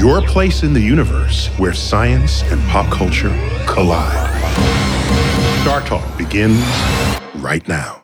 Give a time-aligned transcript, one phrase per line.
[0.00, 3.28] your place in the universe where science and pop culture
[3.66, 4.30] collide.
[5.60, 6.64] Star Talk begins
[7.34, 8.00] right now.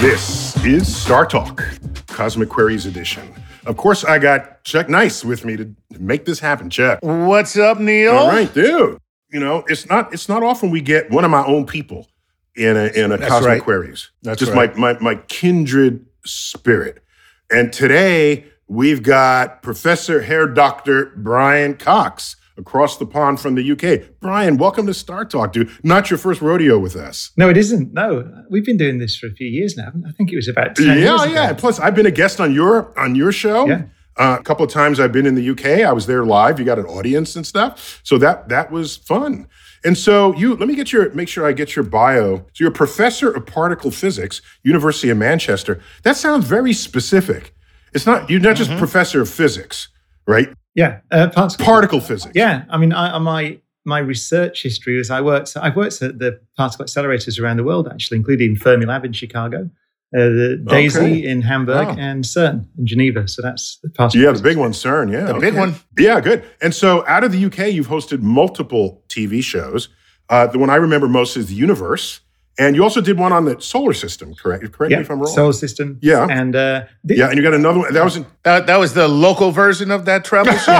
[0.00, 1.62] This is Star Talk,
[2.06, 3.30] Cosmic Queries Edition.
[3.66, 6.70] Of course, I got Chuck Nice with me to make this happen.
[6.70, 8.16] Chuck, What's up, Neil?
[8.16, 8.96] all right, dude.
[9.30, 12.08] You know, it's not it's not often we get one of my own people
[12.56, 13.62] in a in a That's Cosmic right.
[13.62, 14.10] Queries.
[14.22, 14.74] That's just right.
[14.74, 17.04] my, my my kindred spirit.
[17.50, 21.12] And today we've got Professor Hair Dr.
[21.16, 24.20] Brian Cox across the pond from the UK.
[24.20, 25.70] Brian, welcome to Star Talk, dude.
[25.82, 27.32] Not your first rodeo with us.
[27.36, 27.92] No, it isn't.
[27.92, 29.88] No, we've been doing this for a few years now.
[30.06, 31.52] I think it was about 10 yeah, yeah.
[31.52, 33.66] Plus, I've been a guest on your on your show.
[33.66, 33.82] Yeah.
[34.16, 35.84] Uh, a couple of times I've been in the UK.
[35.84, 36.60] I was there live.
[36.60, 38.00] You got an audience and stuff.
[38.04, 39.48] So that that was fun.
[39.82, 42.38] And so you let me get your make sure I get your bio.
[42.38, 45.80] So you're a professor of particle physics, University of Manchester.
[46.04, 47.54] That sounds very specific.
[47.92, 48.64] It's not you're not Mm-hmm.
[48.70, 49.88] just professor of physics,
[50.26, 50.48] right?
[50.74, 52.32] Yeah, uh, particle, Particle physics.
[52.34, 55.56] Yeah, I mean, I, my my research history is I worked.
[55.56, 59.68] I've worked at the particle accelerators around the world, actually, including Fermilab in Chicago,
[60.14, 61.24] uh, the DESY Okay.
[61.26, 61.96] in Hamburg, Wow.
[61.98, 63.26] and CERN in Geneva.
[63.26, 64.20] So that's the particle.
[64.22, 65.10] Yeah, the big one, CERN.
[65.12, 65.74] Yeah, The big one.
[65.98, 66.44] Yeah, good.
[66.62, 69.88] And so out of the UK, you've hosted multiple TV shows.
[70.28, 72.20] Uh, the one I remember most is The Universe.
[72.58, 74.70] And you also did one on the solar system, correct?
[74.72, 75.32] Correct Yeah, me if I'm wrong.
[75.34, 75.98] solar system.
[76.02, 76.26] Yeah.
[76.28, 77.94] and uh, thi- yeah, and you got another one.
[77.94, 80.72] That was in, That, that was the local version of that travel show.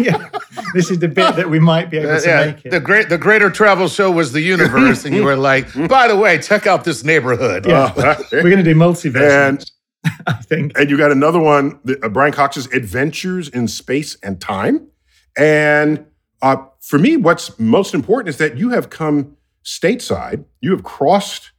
[0.00, 0.28] yeah,
[0.74, 2.70] this is the bit that we might be able Uh, to yeah, make it.
[2.70, 6.16] the great, the greater travel show was the universe, and you were like, by the
[6.16, 7.64] way, check out this neighborhood.
[7.66, 7.92] yeah,
[8.32, 9.48] we're going to do multiverse.
[9.48, 9.70] And-
[10.26, 10.72] I think.
[10.78, 14.88] and you got another one, the, uh, Brian Cox's Adventures in Space and Time.
[15.36, 16.06] And
[16.42, 20.44] uh, for me, what's most important is that you have come stateside.
[20.60, 21.52] You have crossed,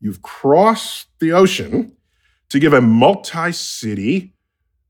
[0.00, 1.92] you've crossed the ocean
[2.50, 4.34] to give a multi-city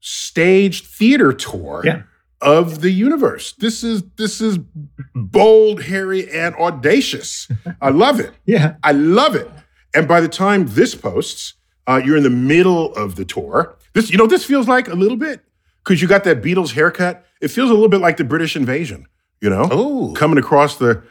[0.01, 2.03] staged theater tour Yeah.
[2.41, 3.53] of the universe.
[3.53, 4.59] This is this is
[5.15, 7.49] bold, hairy, and audacious.
[7.81, 8.33] I love it.
[8.47, 9.49] Yeah, I love it.
[9.95, 11.55] And by the time this posts,
[11.87, 13.77] uh, you're in the middle of the tour.
[13.95, 15.41] This, you know, this feels like a little bit
[15.85, 17.25] because you got that Beatles haircut.
[17.41, 19.07] It feels a little bit like the British invasion.
[19.41, 20.15] You know, Ooh.
[20.15, 21.03] coming across the,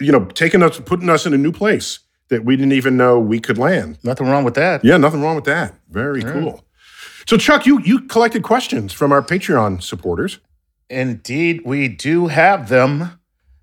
[0.00, 3.18] you know, taking us, putting us in a new place that we didn't even know
[3.18, 3.98] we could land.
[4.02, 4.84] Nothing wrong with that.
[4.84, 5.74] Yeah, nothing wrong with that.
[5.90, 6.64] Very cool.
[7.26, 10.38] So, Chuck, you you collected questions from our Patreon supporters.
[10.90, 13.18] Indeed, we do have them.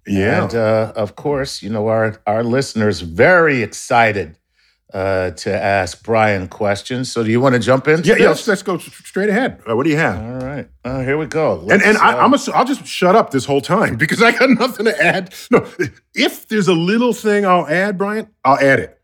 [0.08, 0.44] Yeah.
[0.44, 4.38] And uh, of course, you know, our, our listeners very excited
[4.94, 7.12] uh, to ask Brian questions.
[7.12, 8.04] So do you want to jump in?
[8.04, 8.30] yeah, yeah.
[8.30, 9.62] Let's, let's go straight ahead.
[9.70, 10.18] Uh, what do you have?
[10.18, 10.68] All right.
[10.84, 11.62] Uh, here we go.
[11.62, 14.22] And and Let's, I, uh, I'm a, I'll just shut up this whole time because
[14.22, 15.34] I got nothing to add.
[15.52, 15.68] No,
[16.14, 19.00] if there's a little thing I'll add, Brian, I'll add it.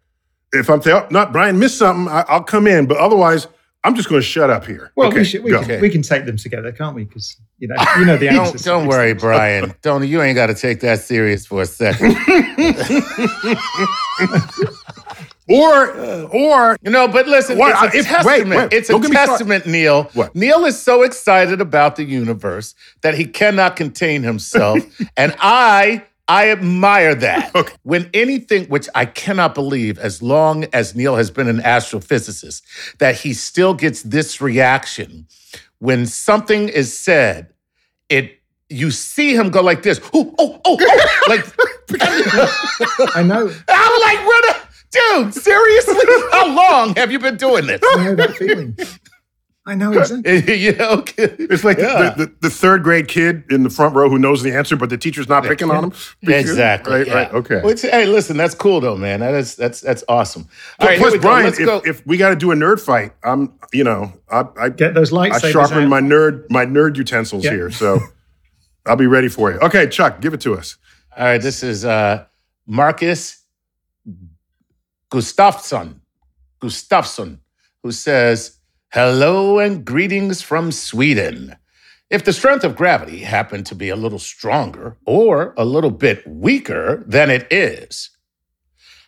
[0.53, 2.85] If I'm saying, oh, not Brian missed something, I, I'll come in.
[2.85, 3.47] But otherwise,
[3.85, 4.91] I'm just going to shut up here.
[4.95, 5.63] well, okay, we, should, we, go.
[5.63, 7.03] can, we can take them together, can't we?
[7.03, 9.75] Because you know, you know the don't, don't worry, Brian.
[9.83, 12.17] Don't you ain't got to take that serious for a second.
[15.55, 15.87] Or,
[16.31, 17.71] or You know, but listen, What?
[17.93, 18.49] it's a If- testament.
[18.71, 18.73] wait.
[18.73, 19.31] It's a Don't get me started.
[19.31, 20.03] testament, Neil.
[20.13, 20.35] What?
[20.35, 24.79] Neil is so excited about the universe that he cannot contain himself,
[25.17, 26.03] and I.
[26.27, 27.53] I admire that.
[27.55, 27.73] Okay.
[27.83, 32.63] When anything, which I cannot believe, as long as Neil has been an astrophysicist,
[32.97, 35.27] that he still gets this reaction
[35.77, 37.53] when something is said.
[38.09, 40.01] It you see him go like this.
[40.15, 41.19] Oh, oh, oh, oh.
[41.29, 41.45] like
[43.15, 43.51] I know.
[43.69, 44.64] I'm like, what?
[44.93, 45.95] A- Dude, seriously?
[46.31, 47.81] How long have you been doing this?
[47.83, 48.77] I know that feeling.
[49.67, 50.55] I know exactly.
[50.59, 52.13] you know, it's like Yeah.
[52.15, 54.91] the, the, the third grade kid in the front row who knows the answer, but
[54.91, 55.93] the teacher's not picking on him.
[56.21, 56.93] exactly.
[56.93, 57.13] Right, yeah.
[57.15, 57.33] right.
[57.33, 57.61] Okay.
[57.61, 59.21] Which, hey, listen, that's cool though, man.
[59.21, 60.47] That is that's that's awesome.
[60.79, 61.27] All right, Plus, here go.
[61.29, 61.81] Brian, Let's if, go.
[61.83, 65.11] if we got to do a nerd fight, I'm, you know, I, I, Get those
[65.11, 65.43] lights.
[65.43, 65.89] I lightsabers sharpen out.
[65.89, 67.51] my nerd, my nerd utensils Yeah.
[67.51, 67.99] here, so
[68.85, 69.57] I'll be ready for you.
[69.61, 70.77] Okay, Chuck, give it to us.
[71.17, 72.25] All right, this is uh
[72.67, 73.41] Marcus
[75.11, 75.99] Gustafsson.
[76.61, 77.39] Gustafsson,
[77.83, 78.59] who says,
[78.91, 81.55] Hello and greetings from Sweden.
[82.09, 86.25] If the strength of gravity happened to be a little stronger or a little bit
[86.25, 88.11] weaker than it is,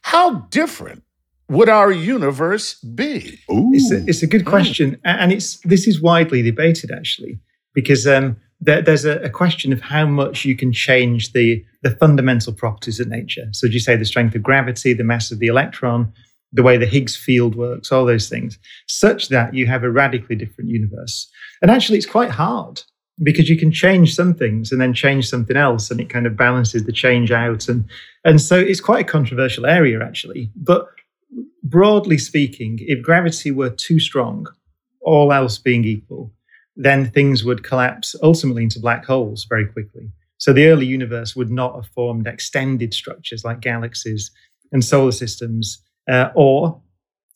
[0.02, 1.04] how different
[1.50, 3.40] would our universe be?
[3.52, 3.72] Ooh.
[3.74, 7.40] It's a, it's a good question, and it's this is widely debated actually
[7.74, 11.92] because um, there, there's a, a question of how much you can change the the
[11.92, 13.48] fundamental properties of nature.
[13.52, 16.12] So, do you say the strength of gravity, the mass of the electron,
[16.52, 18.58] the way the Higgs field works, all those things,
[18.88, 21.30] such that you have a radically different universe?
[21.62, 22.82] And actually, it's quite hard
[23.24, 26.38] because you can change some things and then change something else, and it kind of
[26.38, 27.86] balances the change out, and
[28.26, 30.88] and so it's quite a controversial area actually, but
[31.64, 34.48] broadly speaking, if gravity were too strong,
[35.02, 36.32] all else being equal,
[36.78, 40.10] then things would collapse ultimately into black holes very quickly.
[40.38, 44.32] So the early universe would not have formed extended structures like galaxies
[44.72, 46.80] and solar systems, uh, or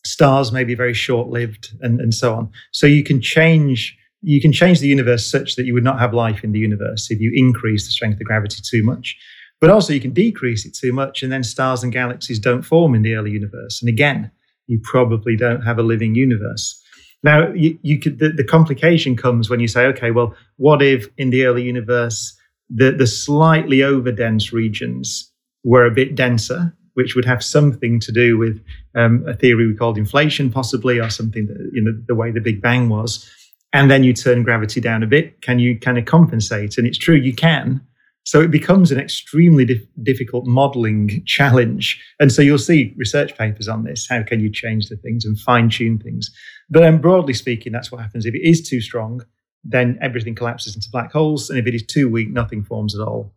[0.06, 2.52] stars may be very short-lived, and, and so on.
[2.72, 6.14] So you can change you can change the universe such that you would not have
[6.14, 9.18] life in the universe if you increase the strength of gravity too much.
[9.60, 12.96] But also, you can decrease it too much, and then stars and galaxies don't form
[12.96, 13.82] in the early universe.
[13.82, 14.32] And again,
[14.68, 16.81] you probably don't have a living universe.
[17.24, 21.08] Now, you, you could the, the complication comes when you say, okay, well, what if
[21.18, 22.38] in the early universe
[22.70, 25.32] the the slightly overdense regions
[25.64, 28.64] were a bit denser, which would have something to do with
[28.96, 32.40] um, a theory we called inflation, possibly, or something that you know the way the
[32.40, 33.30] Big Bang was.
[33.74, 35.42] And then you turn gravity down a bit.
[35.42, 36.78] Can you kind of compensate?
[36.78, 37.80] And it's true, you can.
[38.24, 42.00] So it becomes an extremely dif- difficult modeling challenge.
[42.20, 44.08] And so you'll see research papers on this.
[44.08, 46.30] How can you change the things and fine tune things?
[46.70, 48.26] But then broadly speaking, that's what happens.
[48.28, 49.26] If it is too strong,
[49.64, 51.50] then everything collapses into black holes.
[51.50, 53.34] And if it is too weak, nothing forms at all.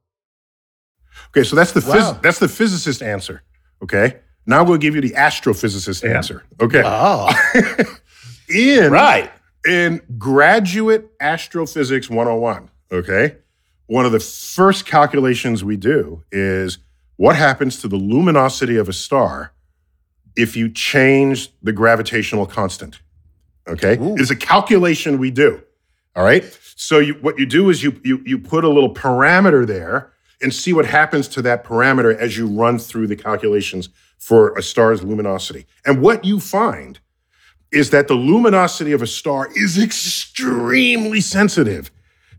[1.31, 2.19] Okay, so that's the phys- Wow.
[2.23, 3.43] that's the physicist answer.
[3.83, 4.17] Okay,
[4.47, 6.17] now we'll give you the astrophysicist Yeah.
[6.17, 6.43] answer.
[6.61, 7.31] Okay, Oh,
[8.49, 9.31] in right.
[9.67, 13.37] in graduate astrophysics 101, okay,
[13.87, 16.79] one of the first calculations we do is
[17.17, 19.53] what happens to the luminosity of a star
[20.37, 23.01] if you change the gravitational constant.
[23.69, 24.17] Okay, Ooh.
[24.17, 25.63] it's a calculation we do.
[26.17, 26.45] All right.
[26.77, 30.53] So you, what you do is you, you you put a little parameter there and
[30.53, 33.89] see what happens to that parameter as you run through the calculations
[34.19, 35.67] for a star's luminosity.
[35.85, 36.99] And what you find
[37.73, 41.91] is that the luminosity of a star is extremely sensitive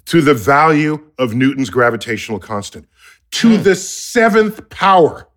[0.05, 2.87] to the value of Newton's gravitational constant,
[3.31, 5.27] to the seventh power.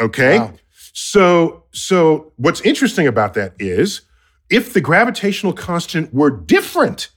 [0.00, 0.38] Okay?
[0.38, 0.54] Wow.
[0.92, 4.02] So so what's interesting about that is
[4.50, 7.10] if the gravitational constant were different,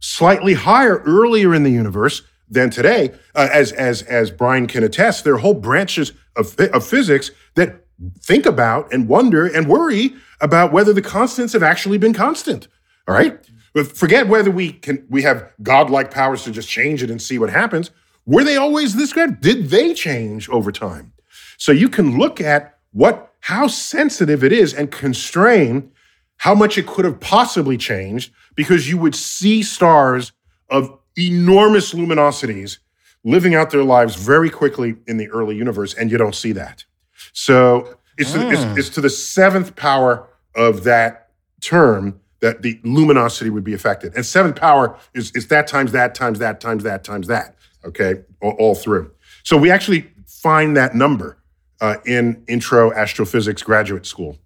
[0.00, 5.24] slightly higher earlier in the universe than today, uh, as as as Brian can attest,
[5.24, 7.84] there are whole branches of, of physics that
[8.20, 12.66] think about and wonder and worry about whether the constants have actually been constant.
[13.06, 13.38] All right,
[13.74, 17.50] forget whether we can we have godlike powers to just change it and see what
[17.50, 17.90] happens.
[18.26, 19.40] Were they always this great?
[19.40, 21.12] Did they change over time?
[21.56, 25.92] So you can look at what how sensitive it is and constrain
[26.38, 30.32] how much it could have possibly changed because you would see stars
[30.68, 32.78] of enormous luminosities
[33.24, 36.84] living out their lives very quickly in the early universe, and you don't see that.
[37.32, 38.78] So it's, to, it's, hmm.
[38.78, 44.14] it's to the seventh power of that term that the luminosity would be affected.
[44.14, 47.54] And seventh power is, is that times that times that times that times that,
[47.84, 49.10] okay, all, all through.
[49.42, 51.38] So we actually find that number
[51.80, 54.38] uh, in intro astrophysics graduate school.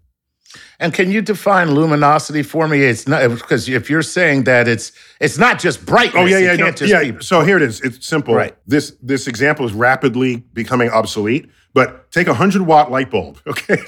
[0.79, 2.83] And can you define luminosity for me?
[2.83, 6.23] It's not because if you're saying that it's it's not just brightness.
[6.23, 7.13] Oh yeah, yeah, no, yeah.
[7.13, 7.81] be So here it is.
[7.81, 8.35] It's simple.
[8.35, 8.57] Right.
[8.67, 13.79] This this example is rapidly becoming obsolete, But take a hundred watt light bulb, okay?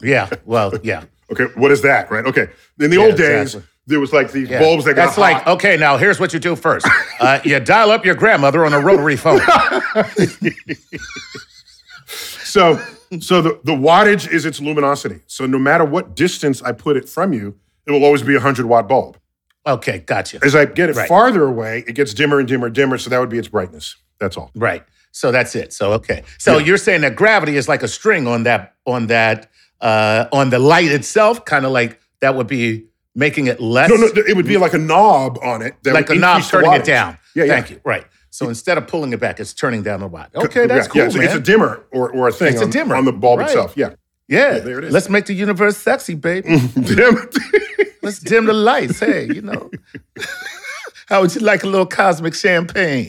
[0.00, 0.30] Yeah.
[0.44, 1.04] Well, yeah.
[1.30, 2.24] Okay, what is that, right?
[2.26, 2.48] Okay.
[2.80, 3.68] In the Yeah, old days, exactly.
[3.86, 4.58] there was like these yeah.
[4.60, 5.48] bulbs that got That's like, hot.
[5.56, 6.86] okay, now here's what you do first.
[7.20, 9.40] Uh, you dial up your grandmother on a rotary phone.
[12.44, 12.80] So,
[13.20, 15.20] so the, the wattage is its luminosity.
[15.26, 18.40] So no matter what distance I put it from you, it will always be a
[18.40, 19.18] hundred watt bulb.
[19.66, 20.38] Okay, gotcha.
[20.42, 21.08] As I get it Right.
[21.08, 22.96] farther away, it gets dimmer and dimmer, and dimmer.
[22.96, 23.96] So that would be its brightness.
[24.18, 24.50] That's all.
[24.54, 24.82] Right.
[25.12, 25.72] So that's it.
[25.74, 26.22] So okay.
[26.38, 26.64] So Yeah.
[26.66, 30.58] you're saying that gravity is like a string on that on that uh on the
[30.58, 34.46] light itself, kind of like that would be making it less No, no, it would
[34.46, 35.74] be like a knob on it.
[35.82, 37.18] That like would a knob turning it down.
[37.34, 37.52] Yeah, yeah.
[37.54, 37.80] Thank you.
[37.84, 38.04] Right.
[38.30, 40.30] So instead of pulling it back, it's turning down the watt.
[40.34, 41.24] Okay, that's yeah, cool, yeah, it's, man.
[41.24, 42.94] it's a dimmer or, or a thing It's a dimmer.
[42.94, 43.48] on the bulb Right.
[43.48, 43.72] itself.
[43.76, 43.94] Yeah.
[44.28, 44.92] yeah, there it is.
[44.92, 46.58] Let's make the universe sexy, baby.
[46.80, 47.16] Dim.
[48.02, 49.00] Let's dim the lights.
[49.00, 49.70] Hey, you know.
[51.06, 53.08] How would you like a little cosmic champagne?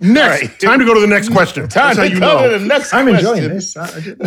[0.00, 0.42] Next.
[0.42, 0.60] right.
[0.60, 1.68] Time to go to the next question.
[1.68, 2.52] Time That's to you go know.
[2.52, 3.28] to the next I'm question.
[3.34, 3.76] enjoying this.
[3.76, 4.20] I, I did-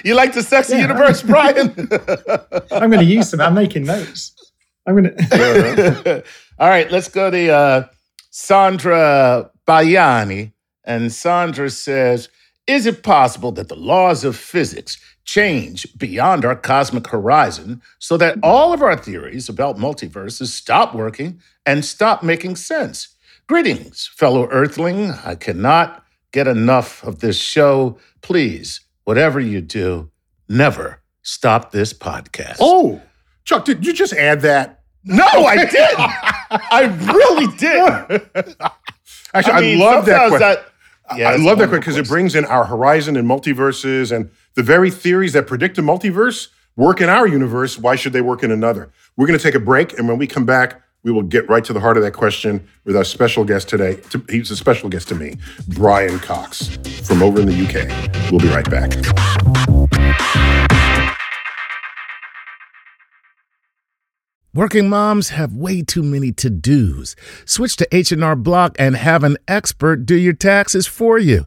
[0.04, 0.82] You like the sexy Yeah.
[0.82, 1.70] universe, Brian?
[2.72, 3.40] I'm going to use some.
[3.40, 4.32] I'm making notes.
[4.86, 6.24] I'm going to.
[6.58, 7.86] All right, let's go to uh,
[8.30, 10.52] Sandra Bayani.
[10.84, 12.28] And Sandra says,
[12.66, 18.36] Is it possible that the laws of physics change beyond our cosmic horizon so that
[18.42, 23.08] all of our theories about multiverses stop working and stop making sense?
[23.50, 25.10] Greetings, fellow Earthling.
[25.24, 27.98] I cannot get enough of this show.
[28.22, 30.08] Please, whatever you do,
[30.48, 32.58] never stop this podcast.
[32.60, 33.02] Oh,
[33.42, 34.84] Chuck, did you just add that?
[35.02, 35.98] No, I didn't.
[35.98, 38.22] I really did.
[39.34, 40.64] Actually, I, mean, love that question.
[41.16, 44.92] yeah, I love that because it brings in our horizon and multiverses and the very
[44.92, 47.76] theories that predict a multiverse work in our universe.
[47.76, 48.92] Why should they work in another?
[49.16, 51.64] We're going to take a break, and when we come back, we will get right
[51.64, 53.98] to the heart of that question with our special guest today.
[54.28, 55.36] He's a special guest to me,
[55.68, 58.30] Brian Cox from over in the UK.
[58.30, 58.90] We'll be right back.
[64.52, 67.14] Working moms have way too many to-dos.
[67.44, 71.46] Switch to H&R Block and have an expert do your taxes for you.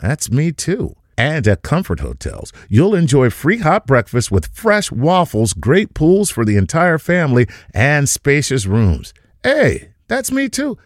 [0.00, 0.94] That's me too.
[1.16, 6.44] And at Comfort Hotels, you'll enjoy free hot breakfast with fresh waffles, great pools for
[6.44, 9.12] the entire family, and spacious rooms.
[9.42, 10.78] Hey, that's me too.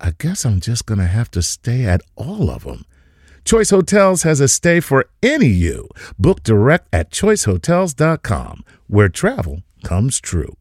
[0.00, 2.84] I guess I'm just going to have to stay at all of them.
[3.44, 5.88] Choice Hotels has a stay for any you.
[6.18, 10.56] Book direct at choicehotels.com, where travel comes true.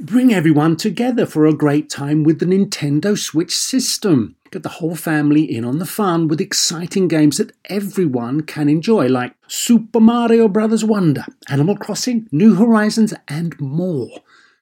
[0.00, 4.34] Bring everyone together for a great time with the Nintendo Switch system.
[4.52, 9.06] Get the whole family in on the fun with exciting games that everyone can enjoy,
[9.06, 10.84] like Super Mario Bros.
[10.84, 14.10] Wonder, Animal Crossing, New Horizons, and more.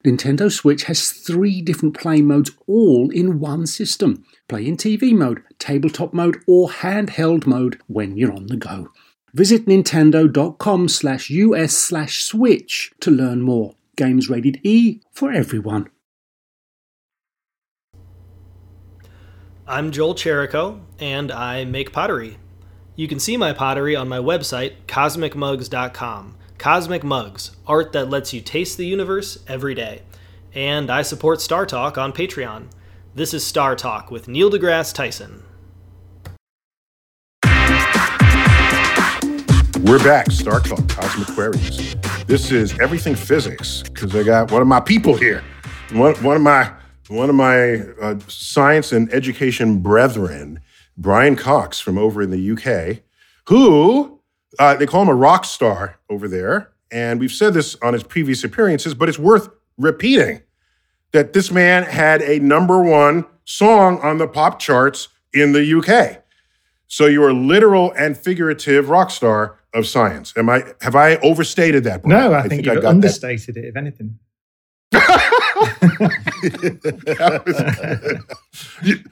[0.05, 5.43] Nintendo Switch has three different play modes all in one system play in TV mode,
[5.59, 8.87] tabletop mode, or handheld mode when you're on the go.
[9.33, 13.75] Visit nintendo.com slash us slash switch to learn more.
[13.97, 15.89] Games rated E for everyone.
[19.71, 22.37] I'm Joel Cherico, and I make pottery.
[22.97, 26.35] You can see my pottery on my website, cosmicmugs.com.
[26.57, 30.01] Cosmic Mugs, art that lets you taste the universe every day.
[30.53, 32.65] And I support Star Talk on Patreon.
[33.15, 35.41] This is Star Talk with Neil deGrasse Tyson.
[39.85, 40.31] We're back.
[40.31, 41.95] Star Talk, Cosmic Queries.
[42.27, 45.41] This is everything physics because I got one of my people here.
[45.93, 46.73] One, one of my
[47.11, 50.59] one of my uh, science and education brethren,
[50.97, 53.03] Brian Cox from over in the UK,
[53.47, 54.19] who
[54.59, 56.71] Uh, they call him a rock star over there.
[56.91, 60.41] And we've said this on his previous appearances, but it's worth repeating
[61.13, 66.21] that this man had a number one song on the pop charts in the UK.
[66.87, 70.33] So you're a literal and figurative rock star of science.
[70.35, 70.63] Am I?
[70.81, 72.03] Have I overstated that?
[72.03, 72.19] Brian?
[72.19, 73.63] No, I, I think, think, you've understated that.
[73.63, 73.67] it.
[73.69, 74.19] If anything.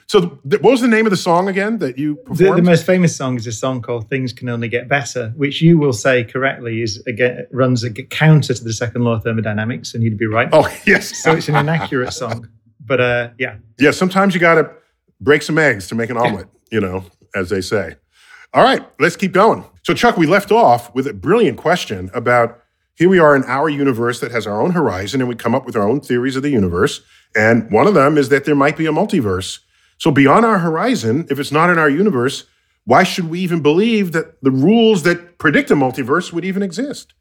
[0.08, 2.40] so, what was the name of the song again that you performed?
[2.40, 5.62] The, the, most famous song is a song called "Things Can Only Get Better," which
[5.62, 9.94] you will say correctly is again runs a counter to the second law of thermodynamics,
[9.94, 10.50] and you'd be right.
[10.52, 12.48] Oh yes, so it's an inaccurate song,
[12.80, 13.92] but uh, yeah, yeah.
[13.92, 14.72] Sometimes you got to
[15.22, 16.76] break some eggs to make an omelet, yeah.
[16.76, 17.04] you know,
[17.36, 17.96] as they say.
[18.54, 19.64] All right, let's keep going.
[19.84, 22.60] So, Chuck, we left off with a brilliant question about
[23.00, 25.66] here we are in our universe that has our own horizon, and we come up
[25.66, 27.02] with our own theories of the universe.
[27.34, 29.60] And one of them is that there might be a multiverse.
[29.98, 32.44] So, beyond our horizon, if it's not in our universe,
[32.84, 37.14] why should we even believe that the rules that predict a multiverse would even exist?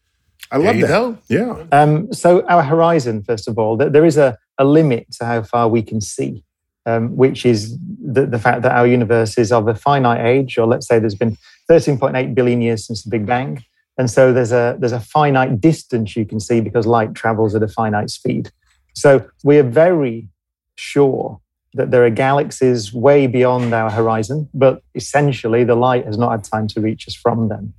[0.51, 0.89] I love that.
[0.89, 1.19] Know.
[1.29, 1.65] Yeah.
[1.71, 5.69] Um, so, our horizon, first of all, there is a, a limit to how far
[5.69, 6.43] we can see,
[6.87, 10.67] um, which is the, the fact that our universe is of a finite age, or
[10.67, 11.39] let's say there's been
[11.71, 13.63] 13.8 billion years since the Big Bang.
[13.99, 17.63] And so there's a there's a finite distance you can see because light travels at
[17.63, 18.51] a finite speed.
[18.95, 20.29] So we are very
[20.77, 21.41] sure
[21.75, 26.45] that there are galaxies way beyond our horizon, but essentially the light has not had
[26.45, 27.75] time to reach us from them.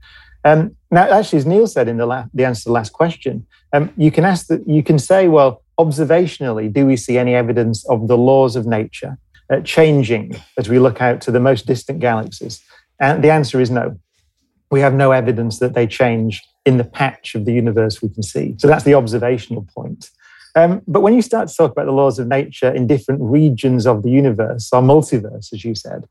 [0.45, 3.45] Um, now, actually, as Neil said in the, la- the answer to the last question,
[3.73, 7.87] um, you can ask that you can say, well, observationally, do we see any evidence
[7.89, 9.17] of the laws of nature
[9.49, 12.61] uh, changing as we look out to the most distant galaxies?
[12.99, 13.97] And the answer is no
[14.71, 18.23] we have no evidence that they change in the patch of the universe we can
[18.23, 18.55] see.
[18.57, 20.09] So that's the observational point.
[20.55, 23.85] Um, but when you start to talk about the laws of nature in different regions
[23.85, 26.07] of the universe, or multiverse, as you said,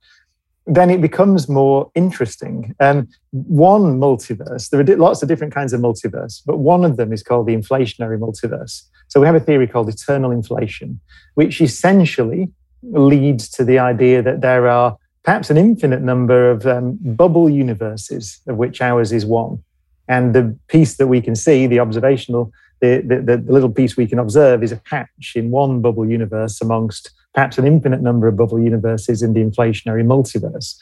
[0.67, 2.75] then it becomes more interesting.
[2.79, 7.13] Um, one multiverse, there are lots of different kinds of multiverse, but one of them
[7.13, 8.83] is called the inflationary multiverse.
[9.09, 11.01] So we have a theory called eternal inflation,
[11.35, 12.51] which essentially
[12.83, 14.97] leads to the idea that there are
[15.29, 19.63] perhaps an infinite number of um, bubble universes, of which ours is one.
[20.09, 24.07] And the piece that we can see, the observational, the, the, the little piece we
[24.07, 28.39] can observe is a patch in one bubble universe amongst perhaps an infinite number of
[28.39, 30.79] bubble universes in the inflationary multiverse.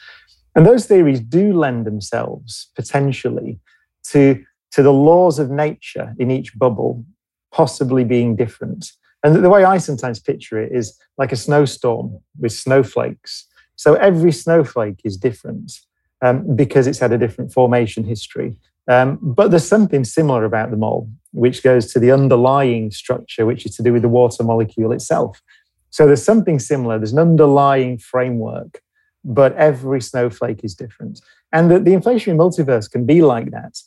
[0.55, 3.59] And those theories do lend themselves potentially
[4.11, 7.03] to, to the laws of nature in each bubble
[7.51, 8.93] possibly being different.
[9.25, 13.45] And the way I sometimes picture it is like a snowstorm with snowflakes.
[13.77, 15.71] So every snowflake is different
[16.21, 18.57] um, because it's had a different formation history.
[18.89, 23.65] Um, but there's something similar about them all, which goes to the underlying structure, which
[23.65, 25.41] is to do with the water molecule itself.
[25.89, 26.97] So there's something similar.
[26.97, 28.81] There's an underlying framework,
[29.23, 31.21] but every snowflake is different.
[31.51, 33.77] And the, the inflationary multiverse can be like that.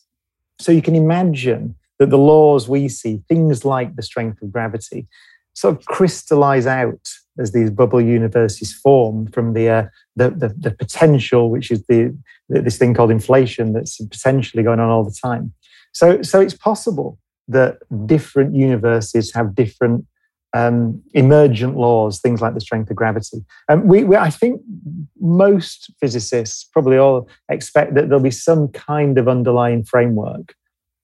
[0.59, 5.09] So you can imagine that the laws we see, things like the strength of gravity,
[5.55, 7.09] sort of crystallize out
[7.40, 9.85] as these bubble universes form from the, uh,
[10.16, 12.16] the, the, the, potential, which is the,
[12.48, 15.53] this thing called inflation that's potentially going on all the time.
[15.92, 20.07] So, so it's possible that different universes have different
[20.53, 23.44] um, emergent laws, things like the strength of gravity.
[23.68, 24.61] And we, we, I think
[25.20, 30.55] most physicists probably all expect that there'll be some kind of underlying framework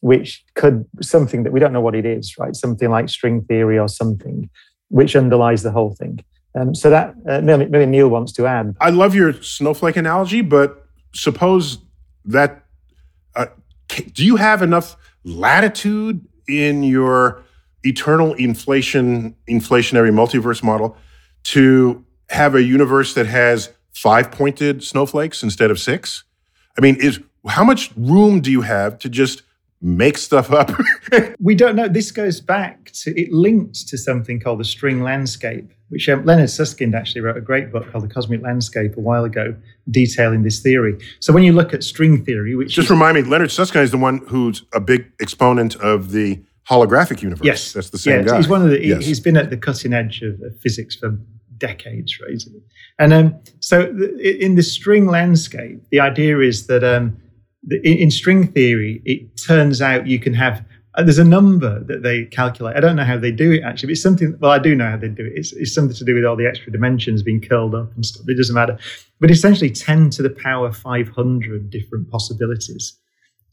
[0.01, 2.55] which could something that we don't know what it is, right?
[2.55, 4.49] Something like string theory or something,
[4.89, 6.25] which underlies the whole thing.
[6.55, 8.75] Um, so that uh, maybe, maybe Neil wants to add.
[8.81, 11.79] I love your snowflake analogy, but suppose
[12.25, 12.65] that
[13.35, 13.47] uh,
[13.89, 17.43] do you have enough latitude in your
[17.83, 20.97] eternal inflation inflationary multiverse model
[21.45, 26.25] to have a universe that has five pointed snowflakes instead of six?
[26.79, 29.43] I mean, is how much room do you have to just
[29.81, 30.73] make stuff up.
[31.41, 31.89] we don't know.
[31.89, 36.51] This goes back to it links to something called the string landscape, which um, Leonard
[36.51, 39.55] Susskind actually wrote a great book called The Cosmic Landscape a while ago,
[39.91, 40.99] detailing this theory.
[41.21, 43.91] So when you look at string theory, which just is, remind me, Leonard Susskind is
[43.91, 47.45] the one who's a big exponent of the holographic universe.
[47.45, 48.37] Yes, that's the same yeah, guy.
[48.39, 48.85] He's one of the.
[48.85, 49.05] Yes.
[49.05, 51.19] He's been at the cutting edge of, of physics for
[51.59, 52.43] decades, right?
[52.99, 57.17] And um, so the, in the string landscape, the idea is that um,
[57.83, 60.65] in string theory, it turns out you can have
[60.97, 62.75] uh, there's a number that they calculate.
[62.77, 64.37] I don't know how they do it actually, but it's something.
[64.41, 65.33] Well, I do know how they do it.
[65.35, 68.25] It's, it's something to do with all the extra dimensions being curled up and stuff.
[68.29, 68.79] It doesn't matter.
[69.21, 72.99] But essentially, 10 to the power 500 different possibilities.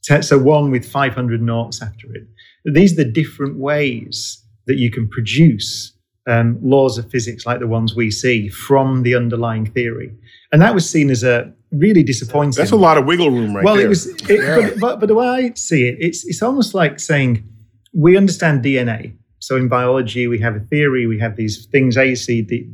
[0.02, 2.28] So one with 500 noughts after it.
[2.66, 5.94] These are the different ways that you can produce
[6.28, 10.14] um, laws of physics like the ones we see from the underlying theory.
[10.52, 12.52] And that was seen as a really disappointing.
[12.58, 13.86] That's a lot of wiggle room right well, there.
[13.86, 17.00] it was, it, but, but, but the way I see it, it's it's almost like
[17.00, 17.48] saying
[17.94, 19.16] we understand DNA.
[19.40, 22.70] So in biology, we have a theory, we have these things A, C, D,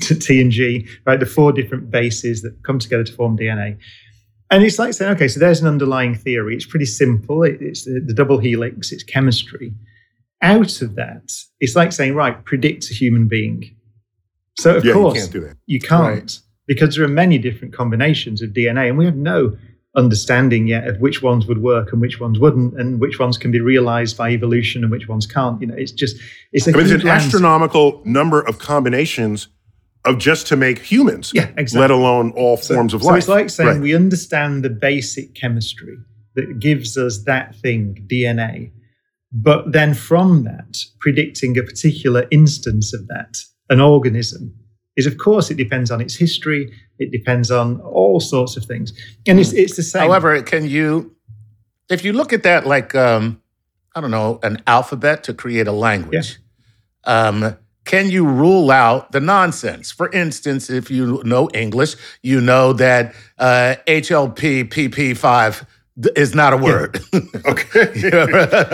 [0.00, 1.20] T, T and G, right?
[1.20, 3.78] The four different bases that come together to form DNA.
[4.50, 6.54] And it's like saying, okay, so there's an underlying theory.
[6.54, 7.42] It's pretty simple.
[7.42, 8.92] It, it's the, the double helix.
[8.92, 9.74] It's chemistry.
[10.40, 13.76] Out of that, it's like saying, right, predict a human being.
[14.58, 15.56] So of yeah, course you can't do that.
[15.66, 16.38] you can't Right.
[16.66, 19.56] Because there are many different combinations of DNA, and we have no
[19.96, 23.50] understanding yet of which ones would work and which ones wouldn't, and which ones can
[23.50, 25.60] be realized by evolution and which ones can't.
[25.60, 26.16] You know, it's just
[26.52, 29.48] it's I mean, it's an astronomical number of combinations
[30.04, 31.80] of just to make humans, Yeah, exactly.
[31.80, 33.24] let alone all forms of so life.
[33.24, 33.80] So it's like saying Right.
[33.80, 35.96] we understand the basic chemistry
[36.36, 38.70] that gives us that thing, DNA.
[39.32, 44.54] But then from that, predicting a particular instance of that, an organism,
[44.96, 48.92] is of course it depends on its history, it depends on all sorts of things.
[49.26, 50.02] And it's, it's the same.
[50.02, 51.14] However, can you,
[51.88, 53.40] if you look at that like, um,
[53.94, 56.38] I don't know, an alphabet to create a language,
[57.04, 59.92] um, can you rule out the nonsense?
[59.92, 65.66] For instance, if you know English, you know that uh, HLPPP5
[66.16, 67.00] is not a word.
[67.46, 67.94] okay.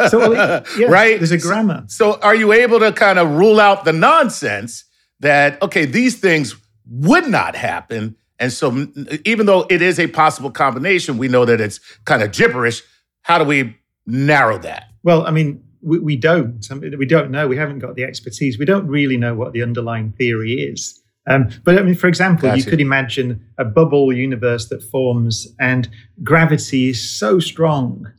[0.09, 1.19] so, well, yeah, right?
[1.19, 1.85] There's a grammar.
[1.89, 4.85] So are you able to kind of rule out the nonsense
[5.23, 6.55] that, okay, these things
[6.89, 8.17] would not happen?
[8.39, 8.89] And so
[9.25, 12.83] even though it is a possible combination, we know that it's kind of gibberish.
[13.23, 14.85] How do we narrow that?
[15.03, 16.65] Well, I mean, we, we don't.
[16.71, 17.49] I mean, we don't know.
[17.49, 18.59] We haven't got the expertise.
[18.59, 21.01] We don't really know what the underlying theory is.
[21.29, 25.89] Um, but I mean, for example, you could imagine a bubble universe that forms and
[26.25, 28.11] gravity is so strong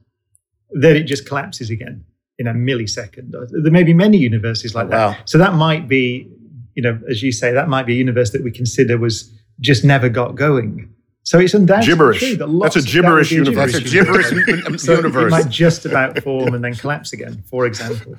[0.71, 2.05] that it just collapses again
[2.39, 3.33] in a millisecond.
[3.61, 4.95] There may be many universes like that.
[4.95, 5.17] Wow.
[5.25, 6.31] So that might be,
[6.75, 9.83] you know, as you say, that might be a universe that we consider was just
[9.83, 10.89] never got going.
[11.25, 12.19] So it's undoubtedly Gibberish.
[12.19, 13.71] true that That's lots a of- that gibberish would be universe.
[13.71, 18.15] That's a gibberish so it might just about form and then collapse again, for example.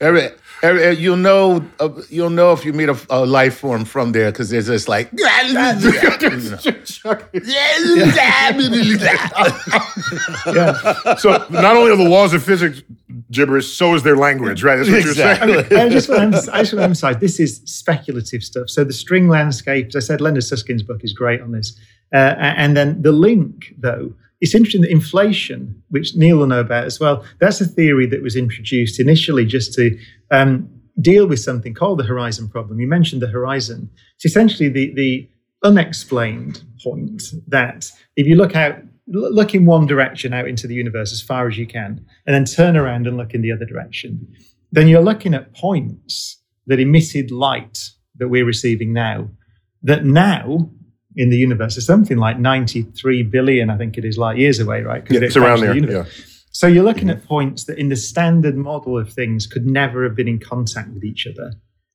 [0.00, 0.30] Every,
[0.62, 4.32] every, you'll know uh, you'll know if you meet a, a life form from there
[4.32, 5.10] because there's this like
[10.46, 11.16] Yeah.
[11.16, 12.82] so not only are the laws of physics
[13.30, 14.76] gibberish, so is their language, right?
[14.76, 15.66] That's what you're saying.
[15.72, 18.70] I just want to emphasize, I just want to emphasize this is speculative stuff.
[18.70, 21.78] So the string landscape, as I said, Leonard Susskind's book is great on this.
[22.14, 26.84] Uh, and then the link, though, it's interesting that inflation, which Neil will know about
[26.84, 29.98] as well, that's a theory that was introduced initially just to
[30.30, 30.68] um,
[31.00, 32.78] deal with something called the horizon problem.
[32.78, 33.90] You mentioned the horizon.
[34.16, 35.28] It's essentially the, the
[35.64, 40.74] unexplained point that if you look out, l- look in one direction out into the
[40.74, 43.64] universe as far as you can, and then turn around and look in the other
[43.64, 44.26] direction,
[44.72, 49.28] then you're looking at points that emitted light that we're receiving now,
[49.82, 50.70] that now
[51.14, 54.82] in the universe is something like 93 billion, I think it is, light years away,
[54.82, 55.04] right?
[55.08, 55.68] Yeah, it's around there.
[55.68, 55.86] the Yeah.
[55.86, 56.44] universe.
[56.50, 57.18] So you're looking mm-hmm.
[57.18, 60.90] at points that in the standard model of things could never have been in contact
[60.90, 61.52] with each other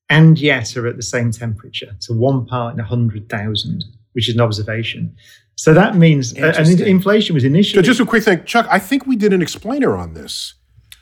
[0.10, 1.96] and yet are at the same temperature.
[2.00, 5.16] So one part in a 100,000, which is an observation.
[5.56, 7.84] So that means, uh, and inflation was So initially.
[7.84, 8.66] just a quick thing, Chuck.
[8.70, 10.56] I think we did an explainer on this.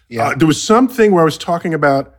[0.10, 0.30] Yeah.
[0.30, 2.16] Uh, there was something where I was talking about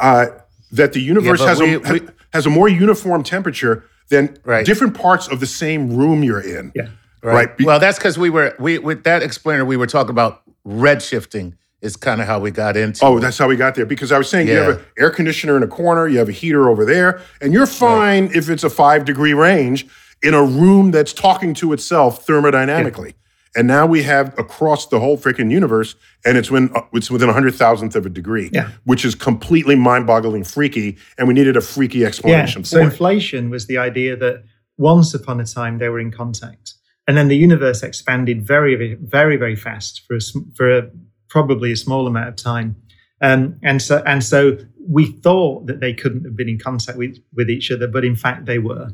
[0.00, 0.26] uh,
[0.72, 2.00] that the universe but has we- a we-
[2.32, 4.64] has a more uniform temperature than Right.
[4.66, 6.72] different parts of the same room you're in.
[6.74, 6.88] yeah.
[7.22, 7.56] Right.
[7.56, 11.54] Be- Well, that's because we were we with that explainer we were talking about redshifting
[11.80, 13.04] is kind of how we got into.
[13.04, 13.20] Oh, it.
[13.20, 13.84] that's how we got there.
[13.86, 16.32] Because I was saying you have an air conditioner in a corner, you have a
[16.32, 19.86] heater over there, and you're fine if it's a five degree range
[20.24, 23.14] in a room that's talking to itself thermodynamically.
[23.56, 27.32] And now we have across the whole freaking universe, and it's when it's within a
[27.32, 28.70] hundred thousandth of a degree, Yeah.
[28.84, 32.62] which is completely mind-boggling, freaky, and we needed a freaky explanation.
[32.62, 32.66] Yeah.
[32.66, 32.84] So it.
[32.84, 34.42] inflation was the idea that
[34.76, 36.74] once upon a time they were in contact,
[37.06, 40.20] and then the universe expanded very, very, very, very fast for a,
[40.56, 40.90] for a,
[41.28, 42.74] probably a small amount of time,
[43.20, 44.58] um, and so and so
[44.88, 48.16] we thought that they couldn't have been in contact with with each other, but in
[48.16, 48.88] fact they were,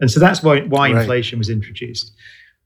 [0.00, 1.00] and so that's why why Right.
[1.00, 2.12] inflation was introduced.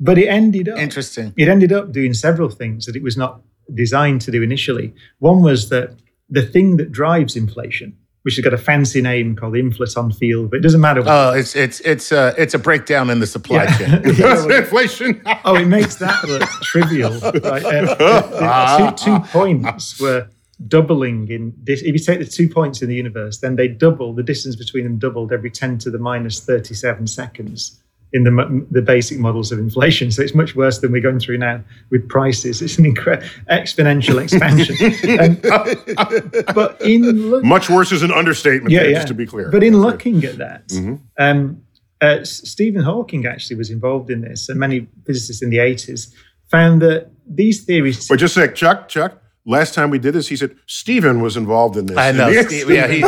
[0.03, 1.33] But it ended up interesting.
[1.37, 3.43] it ended up doing several things that it was not
[3.75, 4.95] designed to do initially.
[5.19, 5.91] One was that
[6.29, 10.51] the thing that drives inflation, which has got a fancy name called the inflaton field,
[10.51, 11.03] but it doesn't matter.
[11.07, 13.79] Oh, it's it's it's uh, it's a breakdown in the supply Yeah.
[13.79, 14.15] chain.
[14.17, 15.21] Yeah, inflation.
[15.45, 17.13] oh, it makes that look trivial.
[17.21, 17.65] Right?
[17.65, 20.29] Uh, the- the two, two points were
[20.69, 21.81] doubling in this.
[21.83, 24.85] If you take the two points in the universe, then they double the distance between
[24.85, 27.77] them doubled every ten to the minus thirty-seven seconds
[28.13, 30.11] in the the basic models of inflation.
[30.11, 32.61] So it's much worse than we're going through now with prices.
[32.61, 34.77] It's an incre- exponential expansion.
[35.21, 38.73] Um, but in look, Much worse is an understatement.
[38.73, 38.97] yeah, there, yeah.
[38.97, 39.51] Just to be clear.
[39.51, 40.95] But in looking at that, Mm-hmm.
[41.19, 41.63] um,
[42.01, 46.13] uh, Stephen Hawking actually was involved in this, and many physicists in the 80s
[46.51, 48.09] found that these theories.
[48.11, 49.20] Wait, just a sec, Chuck, Chuck.
[49.47, 51.97] Last time we did this, he said Stephen was involved in this.
[51.97, 52.29] I know.
[52.29, 53.01] And Steve, yeah, he,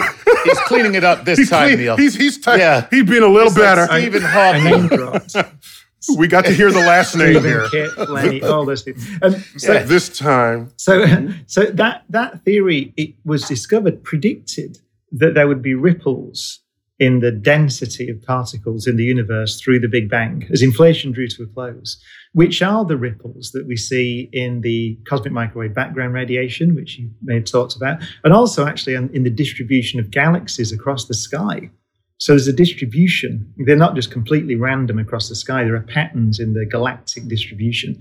[0.44, 1.96] he's cleaning it up this he's, time, clean- Neil.
[1.96, 2.86] he's he's t- Yeah.
[2.90, 3.86] he's being a little It's like better.
[3.86, 4.86] Stephen Hawking.
[4.96, 5.36] dropped.
[6.16, 7.68] we got to hear the last name Stephen, here.
[7.70, 9.02] Kit, Lenny, all those people.
[9.22, 9.82] Um, so, Yeah.
[9.84, 11.04] This time, So,
[11.46, 14.78] so that that theory it was discovered predicted
[15.12, 16.60] that there would be ripples
[16.98, 21.26] in the density of particles in the universe through the Big Bang as inflation drew
[21.26, 22.00] to a close,
[22.32, 27.10] which are the ripples that we see in the cosmic microwave background radiation, which you
[27.22, 31.14] may have talked about, and also actually in in the distribution of galaxies across the
[31.14, 31.70] sky.
[32.18, 33.52] So there's a distribution.
[33.66, 35.64] They're not just completely random across the sky.
[35.64, 38.00] There are patterns in the galactic distribution.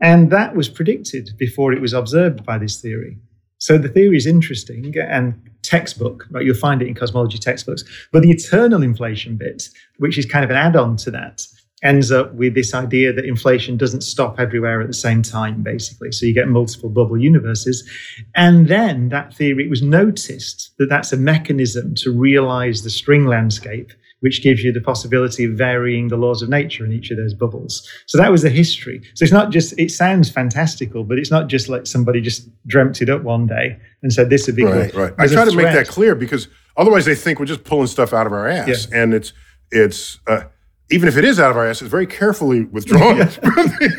[0.00, 3.18] And that was predicted before it was observed by this theory.
[3.60, 6.44] So the theory is interesting and textbook, right?
[6.44, 7.84] You'll find it in cosmology textbooks.
[8.10, 9.68] But the eternal inflation bit,
[9.98, 11.46] which is kind of an add on to that,
[11.82, 16.10] ends up with this idea that inflation doesn't stop everywhere at the same time, basically.
[16.12, 17.88] So you get multiple bubble universes.
[18.34, 23.26] And then that theory, it was noticed that that's a mechanism to realize the string
[23.26, 27.16] landscape which gives you the possibility of varying the laws of nature in each of
[27.16, 27.86] those bubbles.
[28.06, 29.02] So that was the history.
[29.14, 33.02] So it's not just, it sounds fantastical, but it's not just like somebody just dreamt
[33.02, 34.94] it up one day and said, this would be right, good.
[34.94, 35.12] right.
[35.18, 37.86] I There's a try to make that clear because otherwise they think we're just pulling
[37.86, 39.32] stuff out of our ass, and it's
[39.70, 40.42] it's uh,
[40.90, 43.20] even if it is out of our ass, it's very carefully withdrawn.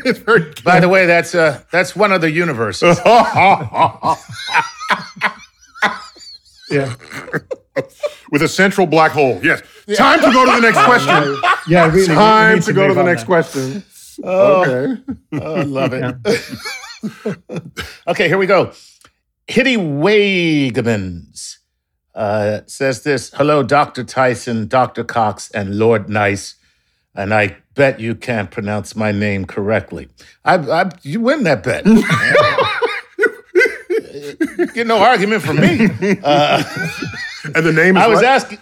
[0.04, 2.98] it's very By the way, that's uh, that's one of the universes.
[6.70, 6.94] Yeah.
[8.30, 9.40] with a central black hole.
[9.42, 9.62] Yes.
[9.96, 11.40] Time to go to the next question.
[11.68, 11.96] Yeah, really.
[12.02, 13.26] we- we Time need to go to the next now.
[13.26, 13.84] question.
[14.24, 15.02] Oh, Okay.
[15.40, 17.62] oh, I love it.
[18.08, 18.72] okay, here we go.
[19.46, 21.56] Hitty Wagemans
[22.14, 24.04] uh, says this Hello, Dr.
[24.04, 25.02] Tyson, Dr.
[25.02, 26.56] Cox, and Lord Nice.
[27.14, 30.08] And I bet you can't pronounce my name correctly.
[30.44, 31.84] I, I, you win that bet.
[34.74, 35.88] Get no argument from me.
[36.22, 36.62] Uh,
[37.44, 38.24] And the name is I was what?
[38.24, 38.58] asking.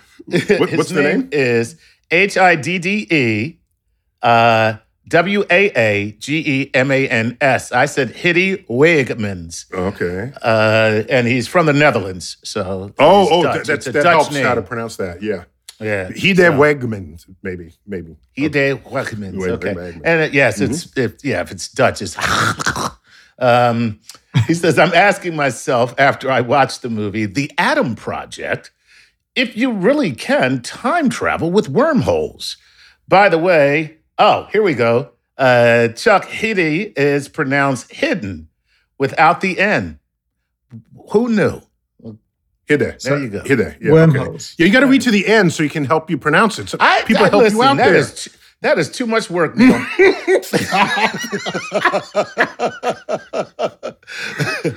[0.59, 1.29] What- what's the name?
[1.33, 1.77] Is
[2.11, 3.59] H I D D E
[4.23, 4.75] uh,
[5.09, 7.73] W A A G E M A N S.
[7.73, 10.33] I said Hitty Wigmans, Okay.
[10.43, 12.37] uh, and he's from the Netherlands.
[12.45, 13.57] So Oh, oh, Dutch.
[13.59, 14.45] that, that's, It's a that Dutch helps name.
[14.45, 15.23] how to pronounce that.
[15.23, 15.45] Yeah.
[15.81, 18.17] yeah, He de Wegman, maybe, maybe.
[18.39, 18.53] Hide
[18.85, 19.37] Wigmans.
[19.37, 20.03] Wig- Okay, Wigmans.
[20.05, 21.01] and it, yes, it's Mm-hmm.
[21.01, 22.15] if, yeah, if it's Dutch, it's.
[23.41, 24.01] um,
[24.47, 28.71] he says, "I'm asking myself after I watched the movie, The Adam Project."
[29.37, 32.57] if you really can time travel with wormholes.
[33.07, 35.13] By the way, oh, here we go.
[35.39, 38.49] Uh, Chuck Hidde is pronounced hidden
[38.99, 40.01] without the N.
[41.13, 41.63] Who knew?
[42.69, 43.01] Hide.
[43.01, 43.41] There you go.
[43.41, 43.79] Hide.
[43.81, 44.55] Yeah, Wormholes.
[44.55, 44.65] Okay.
[44.65, 46.69] Yeah, you got to read to the end so you can help you pronounce it.
[46.69, 47.95] So I, people I- help listen, you out that there.
[47.97, 48.31] is t-
[48.63, 49.75] that is too much work, Neil.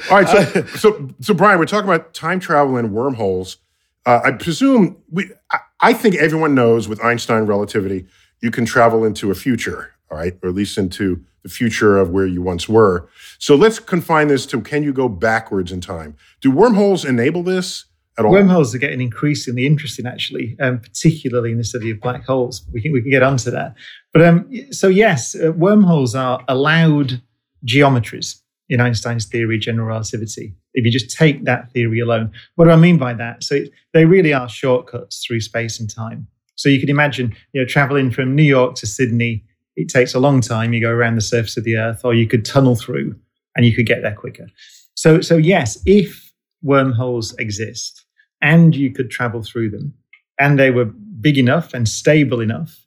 [0.10, 3.58] All right, so, so so Brian, we're talking about time travel and wormholes.
[4.06, 5.32] Uh, I presume we.
[5.52, 8.06] I, I think everyone knows with Einstein relativity,
[8.42, 12.10] you can travel into a future, all right, or at least into the future of
[12.10, 13.10] where you once were.
[13.38, 16.16] So let's confine this to: Can you go backwards in time?
[16.40, 17.86] Do wormholes enable this
[18.18, 18.32] at all?
[18.32, 22.66] Wormholes are getting increasingly interesting, actually, um, particularly in the study of black holes.
[22.72, 23.76] We can we can get onto that.
[24.12, 27.22] But um, so yes, uh, wormholes are allowed
[27.66, 30.54] geometries in Einstein's theory general relativity.
[30.74, 33.44] If you just take that theory alone, what do I mean by that?
[33.44, 36.28] So it, they really are shortcuts through space and time.
[36.56, 39.44] So you can imagine, you know, traveling from New York to Sydney.
[39.76, 40.74] It takes a long time.
[40.74, 43.16] You go around the surface of the Earth, or you could tunnel through,
[43.56, 44.48] and you could get there quicker.
[44.96, 48.03] So, so yes, if wormholes exist
[48.44, 49.94] and you could travel through them,
[50.40, 52.78] and they were big enough and stable enough,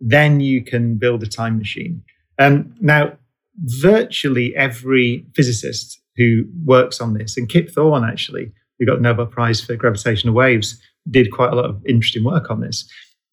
[0.00, 2.02] then you can build a time machine.
[2.38, 3.16] Um, now,
[3.64, 9.26] virtually every physicist who works on this, and Kip Thorne actually, who got the Nobel
[9.26, 10.78] Prize for gravitational waves,
[11.10, 12.88] did quite a lot of interesting work on this.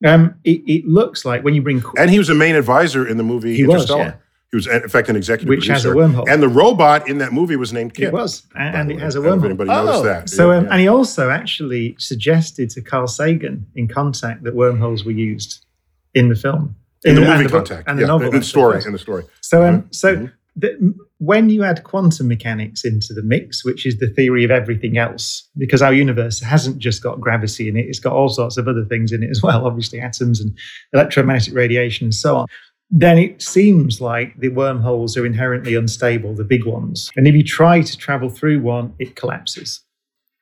[0.05, 3.17] Um, it, it looks like when you bring and he was a main advisor in
[3.17, 4.03] the movie He was, Interstellar.
[4.03, 4.15] yeah.
[4.53, 6.13] He was, in fact, an executive Which has a producer.
[6.13, 6.29] wormhole.
[6.31, 8.13] And the robot in that movie was named it Kip.
[8.13, 9.45] was, and, and the it has a I don't know if wormhole.
[9.45, 10.03] Anybody noticed Oh.
[10.03, 10.29] that?
[10.29, 10.71] So, Yeah, um, yeah.
[10.73, 15.65] and he also actually suggested to Carl Sagan in Contact that wormholes were used
[16.13, 18.45] in the film, in the and movie book- contact, and the yeah, novel, in the
[18.45, 19.23] story, in the story.
[19.41, 23.97] So, um, Mhm, so the, when you add quantum mechanics into the mix, which is
[23.97, 27.97] the theory of everything else, because our universe hasn't just got gravity in it; it's
[27.97, 29.65] got all sorts of other things in it as well.
[29.65, 30.55] Obviously, atoms and
[30.93, 32.45] electromagnetic radiation and so on.
[32.89, 37.09] Then it seems like the wormholes are inherently unstable, the big ones.
[37.15, 39.83] And if you try to travel through one, it collapses.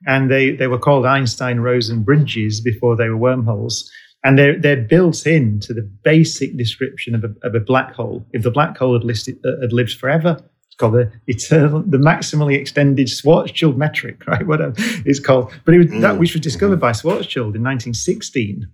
[0.06, 3.90] And they, they were called Einstein Rosen bridges before they were wormholes.
[4.24, 8.26] And they're, they're built into the basic description of a, of a black hole.
[8.34, 11.98] If the black hole had, listed, uh, had lived forever, it's called the eternal, the
[11.98, 14.46] maximally extended Schwarzschild metric, right?
[14.46, 14.74] Whatever
[15.06, 15.52] it's called.
[15.66, 18.68] But it was, that which was discovered by Schwarzschild in 1916,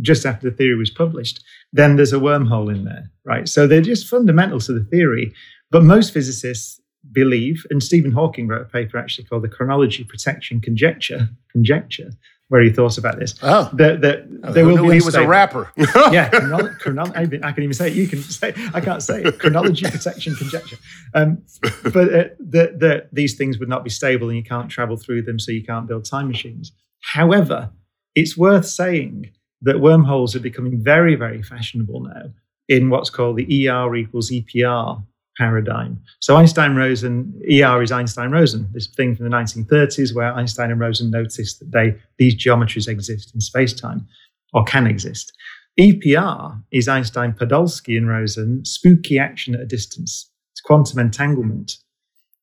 [0.00, 1.42] just after the theory was published.
[1.72, 3.48] Then there's a wormhole in there, right?
[3.48, 5.32] So they're just fundamental to the theory.
[5.70, 6.80] But most physicists
[7.12, 12.10] believe, and Stephen Hawking wrote a paper actually called the chronology protection conjecture, conjecture,
[12.48, 13.34] where he thought about this.
[13.42, 13.70] Oh.
[13.74, 15.72] that, that there will be he was a rapper.
[15.76, 17.94] yeah, chronolo- I can- I can even say it.
[17.94, 19.38] You can say I can't say it.
[19.38, 20.76] Chronology, protection, conjecture.
[21.14, 21.42] Um,
[21.84, 25.22] but uh, the, the, these things would not be stable, and you can't travel through
[25.22, 26.72] them, so you can't build time machines.
[27.02, 27.70] However,
[28.16, 29.30] it's worth saying
[29.62, 32.30] that wormholes are becoming very, very fashionable now
[32.68, 35.02] in what's called the ER equals EPR
[35.36, 36.00] paradigm.
[36.20, 40.80] So Einstein Rosen, ER is Einstein Rosen, this thing from the 1930s where Einstein and
[40.80, 44.06] Rosen noticed that they these geometries exist in space-time
[44.52, 45.32] or can exist.
[45.78, 50.30] EPR is Einstein, Podolsky, and Rosen, spooky action at a distance.
[50.52, 51.76] It's quantum entanglement.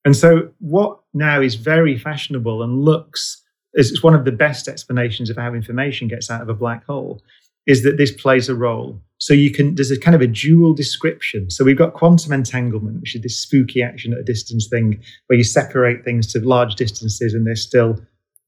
[0.06, 3.44] And so, what now is very fashionable and looks
[3.78, 7.22] it's one of the best explanations of how information gets out of a black hole
[7.68, 9.00] is that this plays a role.
[9.20, 11.50] So you can there's a kind of a dual description.
[11.52, 15.38] So we've got quantum entanglement, which is this spooky action at a distance thing where
[15.38, 18.00] you separate things to large distances and they're still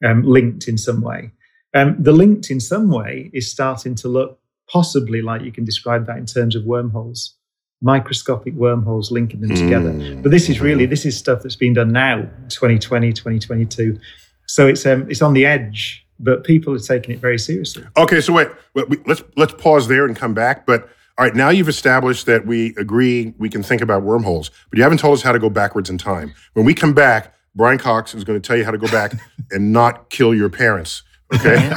[0.03, 1.31] um, linked in some way.
[1.75, 4.39] Um, the linked in some way is starting to look
[4.71, 7.35] possibly like you can describe that in terms of wormholes,
[7.81, 9.91] microscopic wormholes linking them together.
[9.91, 10.23] Mm.
[10.23, 13.99] But this is really this is stuff that's being done now, 2020, 2022.
[14.49, 17.83] So it's um, it's on the edge, but people are taking it very seriously.
[17.95, 20.65] Okay, so wait, wait, let's let's pause there and come back.
[20.65, 24.77] But all right, now you've established that we agree we can think about wormholes, but
[24.77, 26.33] you haven't told us how to go backwards in time.
[26.53, 29.13] When we come back, Brian Cox is going to tell you how to go back
[29.51, 31.03] and not kill your parents.
[31.31, 31.71] Okay,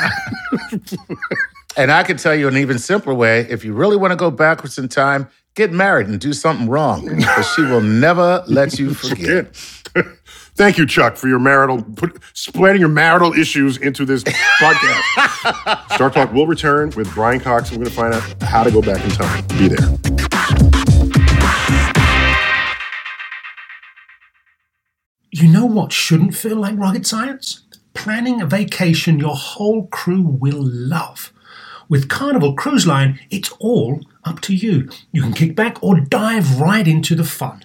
[1.77, 3.41] And I can tell you an even simpler way.
[3.51, 7.05] If you really want to go backwards in time, get married and do something wrong.
[7.05, 9.55] Because she will never let you forget.
[10.55, 10.63] Good.
[10.65, 15.91] Thank you, Chuck, for your marital put, spreading your marital issues into this podcast.
[15.95, 17.71] Star Talk will return with Brian Cox.
[17.71, 19.47] and We're going to find out how to go back in time.
[19.59, 21.03] Be there.
[25.31, 27.63] You know what shouldn't feel like rocket science?
[27.95, 31.33] Planning a vacation your whole crew will love.
[31.89, 34.89] With Carnival Cruise Line, it's all up to you.
[35.13, 37.65] You can kick back or dive right into the fun.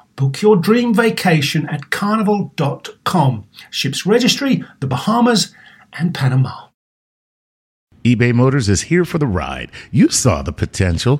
[0.15, 3.45] Book your dream vacation at carnival.com.
[3.69, 5.53] Ships registry, the Bahamas,
[5.93, 6.67] and Panama.
[8.03, 9.71] eBay Motors is here for the ride.
[9.91, 11.19] You saw the potential.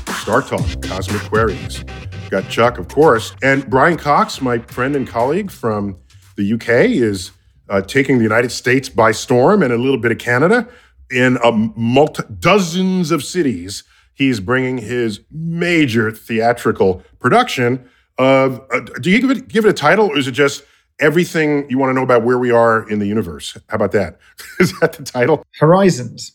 [0.21, 1.83] Star Talk, Cosmic Queries.
[2.29, 5.97] Got Chuck, of course, and Brian Cox, my friend and colleague from
[6.35, 7.31] the UK, is
[7.69, 10.67] uh, taking the United States by storm and a little bit of Canada
[11.09, 13.83] in a multi- dozens of cities.
[14.13, 18.61] He's bringing his major theatrical production of.
[18.71, 20.63] Uh, do you give it give it a title, or is it just
[20.99, 23.57] everything you want to know about where we are in the universe?
[23.69, 24.19] How about that?
[24.59, 25.43] is that the title?
[25.59, 26.33] Horizons.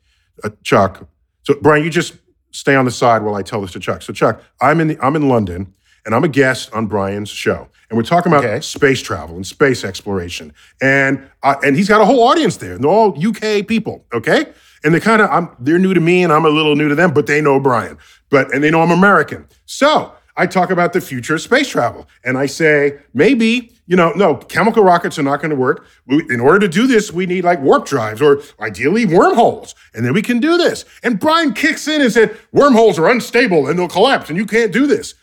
[0.43, 1.07] Uh, Chuck.
[1.43, 2.15] So, Brian, you just
[2.51, 4.01] stay on the side while I tell this to Chuck.
[4.01, 5.73] So, Chuck, I'm in the, I'm in London,
[6.05, 8.61] and I'm a guest on Brian's show, and we're talking about Okay.
[8.61, 12.83] space travel and space exploration, and uh, and he's got a whole audience there, and
[12.83, 14.45] they're all UK people, okay?
[14.83, 16.95] And they kind of, I'm, they're new to me, and I'm a little new to
[16.95, 17.97] them, but they know Brian,
[18.29, 19.47] but and they know I'm American.
[19.65, 24.11] So I talk about the future of space travel, and I say maybe you know,
[24.11, 25.85] no, chemical rockets are not going to work.
[26.05, 30.05] We, in order to do this, we need like warp drives or ideally wormholes, and
[30.05, 30.83] then we can do this.
[31.03, 34.73] And Brian kicks in and said, wormholes are unstable and they'll collapse, and you can't
[34.73, 35.15] do this.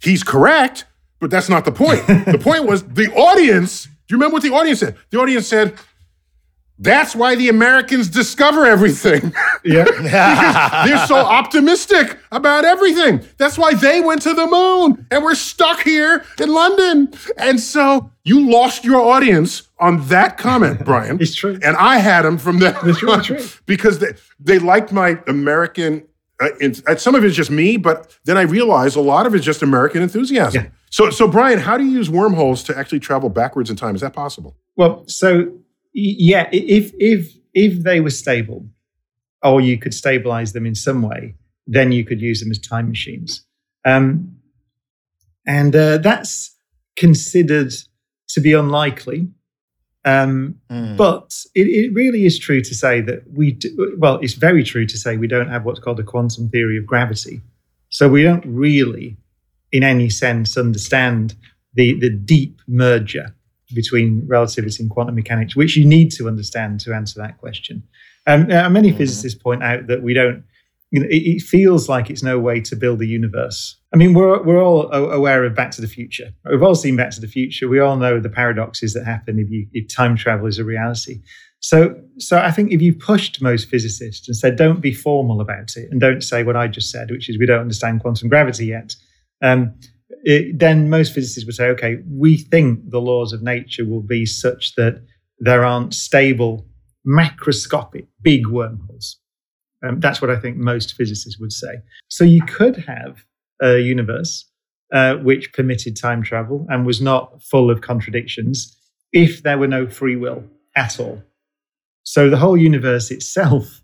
[0.00, 0.86] He's correct,
[1.20, 2.04] but that's not the point.
[2.06, 3.84] the point was the audience.
[3.84, 4.96] Do you remember what the audience said?
[5.10, 5.78] The audience said,
[6.78, 9.32] that's why the Americans discover everything.
[9.66, 9.84] Yeah.
[10.86, 13.22] They're so optimistic about everything.
[13.38, 17.14] That's why they went to the moon and we're stuck here in London.
[17.38, 21.18] And so you lost your audience on that comment, Brian.
[21.18, 21.58] It's true.
[21.62, 23.38] And I had them from that It's true, it's true.
[23.64, 24.08] because they,
[24.38, 26.06] they liked my American.
[26.38, 29.34] Uh, in, uh, some of it's just me, but then I realized a lot of
[29.34, 30.64] it's just American enthusiasm.
[30.64, 30.70] Yeah.
[30.90, 33.94] So, so Brian, how do you use wormholes to actually travel backwards in time?
[33.94, 34.56] Is that possible?
[34.76, 35.54] Well, so
[35.94, 38.66] yeah, if if if they were stable,
[39.42, 41.34] or you could stabilize them in some way,
[41.66, 43.46] then you could use them as time machines.
[43.84, 44.36] Um,
[45.46, 46.54] and uh, that's
[46.96, 47.72] considered
[48.28, 49.28] to be unlikely.
[50.06, 50.96] Um, Hmm.
[50.96, 54.86] But it, it really is true to say that we, do, well, it's very true
[54.86, 57.40] to say we don't have what's called a quantum theory of gravity.
[57.88, 59.16] So we don't really,
[59.72, 61.34] in any sense, understand
[61.74, 63.34] the, the deep merger
[63.74, 67.82] between relativity and quantum mechanics, which you need to understand to answer that question.
[68.26, 70.44] Um, uh, many physicists point out that we don't,
[70.90, 73.76] you know, it, it feels like it's no way to build a universe.
[73.92, 76.32] I mean, we're, we're all aware of Back to the Future.
[76.50, 77.68] We've all seen Back to the Future.
[77.68, 81.20] We all know the paradoxes that happen if, you, if time travel is a reality.
[81.60, 85.76] So, so I think if you pushed most physicists and said, don't be formal about
[85.76, 88.66] it and don't say what I just said, which is we don't understand quantum gravity
[88.66, 88.94] yet,
[89.42, 89.74] um,
[90.24, 94.24] it, then most physicists would say, okay, we think the laws of nature will be
[94.24, 95.02] such that
[95.38, 96.66] there aren't stable,
[97.06, 99.18] macroscopic, big wormholes.
[99.86, 101.74] Um, that's what I think most physicists would say.
[102.08, 103.24] So you could have
[103.60, 104.50] a universe
[104.94, 108.74] uh, which permitted time travel and was not full of contradictions
[109.12, 110.42] if there were no free will
[110.74, 111.22] at all.
[112.02, 113.82] So the whole universe itself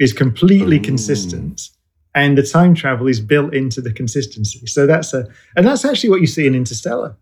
[0.00, 0.82] is completely Ooh.
[0.82, 1.62] consistent
[2.16, 4.66] and the time travel is built into the consistency.
[4.66, 7.14] So that's a, and that's actually what you see in Interstellar.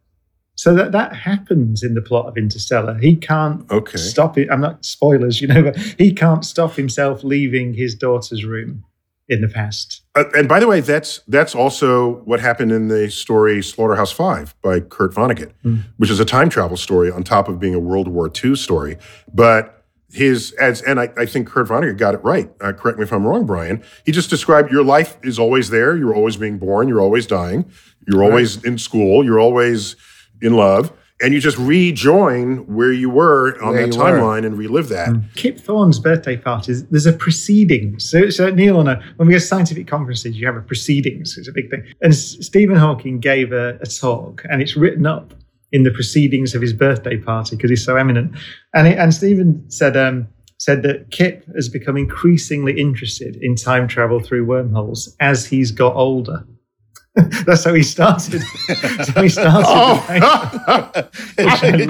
[0.57, 2.97] So that that happens in the plot of Interstellar.
[2.99, 3.99] He can't Okay.
[3.99, 4.49] stop it.
[4.51, 8.85] I'm not spoilers, you know, but he can't stop himself leaving his daughter's room
[9.29, 10.03] in the past.
[10.15, 14.55] Uh, and by the way, that's that's also what happened in the story Slaughterhouse Five
[14.63, 15.51] by Kurt Vonnegut,
[15.97, 18.97] which is a time travel story on top of being a World War II story.
[19.33, 22.51] But his as and I, I think Kurt Vonnegut got it right.
[22.61, 23.83] Uh, correct me if I'm wrong, Brian.
[24.07, 25.97] He just described your life is always there.
[25.97, 26.89] You're always being born.
[26.89, 27.65] You're always dying.
[28.07, 29.25] You're always in school.
[29.25, 29.97] You're always
[30.41, 30.93] in love.
[31.23, 34.03] And you just rejoin where you were on Where that were.
[34.05, 35.11] timeline and relive that.
[35.37, 38.11] Kip Thorne's birthday parties, there's a proceedings.
[38.11, 41.39] So, so Neil, on a, when we go to scientific conferences, you have a proceedings.
[41.39, 41.85] It's a big thing.
[42.03, 45.33] And S- Stephen Hawking gave a, a talk, and it's written up
[45.75, 48.33] in the proceedings of his birthday party because he's so eminent.
[48.75, 53.89] And, it, and Stephen said, um, said that Kip has become increasingly interested in time
[53.89, 56.47] travel through wormholes as he's got older.
[57.45, 58.43] That's how he started.
[58.43, 59.67] so he started.
[59.67, 60.05] Oh.
[61.39, 61.87] exactly.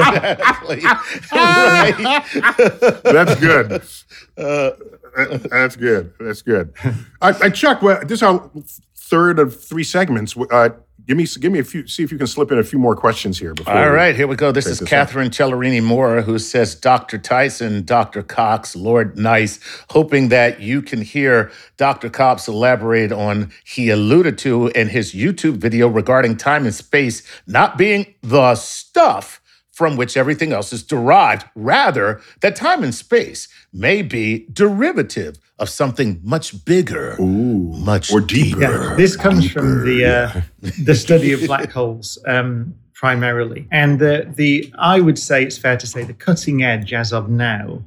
[1.33, 2.23] right.
[3.05, 3.83] That's good.
[4.37, 4.71] Uh,
[5.51, 6.13] that's good.
[6.19, 6.75] That's good.
[7.23, 8.51] I, I Chuck, well, this is our
[8.97, 10.35] third of three segments.
[10.51, 10.71] Uh,
[11.07, 11.87] give me, give me a few.
[11.87, 13.55] See if you can slip in a few more questions here.
[13.55, 14.53] Before All here we go.
[14.53, 17.19] This is this Catherine Cellarini Moore who says, Dr.
[17.19, 18.23] Tyson, Dr.
[18.23, 22.11] Cox, Lord Nice, hoping that you can hear Dr.
[22.11, 27.77] Cox elaborate on he alluded to in his YouTube video regarding time and space not
[27.79, 29.41] being the stuff
[29.75, 31.45] from which everything else is derived.
[31.55, 38.21] Rather, that time and space may be derivative of something much bigger, Ooh, much or
[38.21, 38.61] deeper.
[38.61, 40.41] Yeah, this comes from the uh,
[40.83, 45.77] the study of black holes um, primarily, and the the I would say it's fair
[45.77, 47.83] to say the cutting edge as of now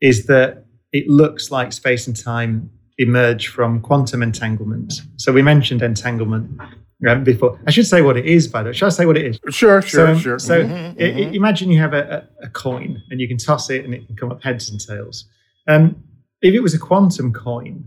[0.00, 5.00] is that it looks like space and time emerge from quantum entanglement.
[5.16, 6.60] So we mentioned entanglement
[7.08, 7.58] um, before.
[7.66, 8.72] I should say what it is, by the way.
[8.72, 9.38] Should I say what it is?
[9.50, 10.38] Sure, sure, so, sure.
[10.38, 13.70] So Mhm, i- i- imagine you have a, a, a coin and you can toss
[13.70, 15.24] it and it can come up heads and tails.
[15.68, 16.02] Um,
[16.42, 17.84] if it was a quantum coin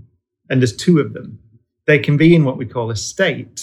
[0.50, 1.40] and there's two of them,
[1.88, 3.62] they can be in what we call a state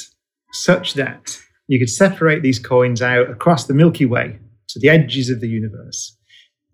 [0.52, 1.38] such that
[1.68, 4.38] you could separate these coins out across the Milky Way
[4.68, 6.16] to the edges of the universe.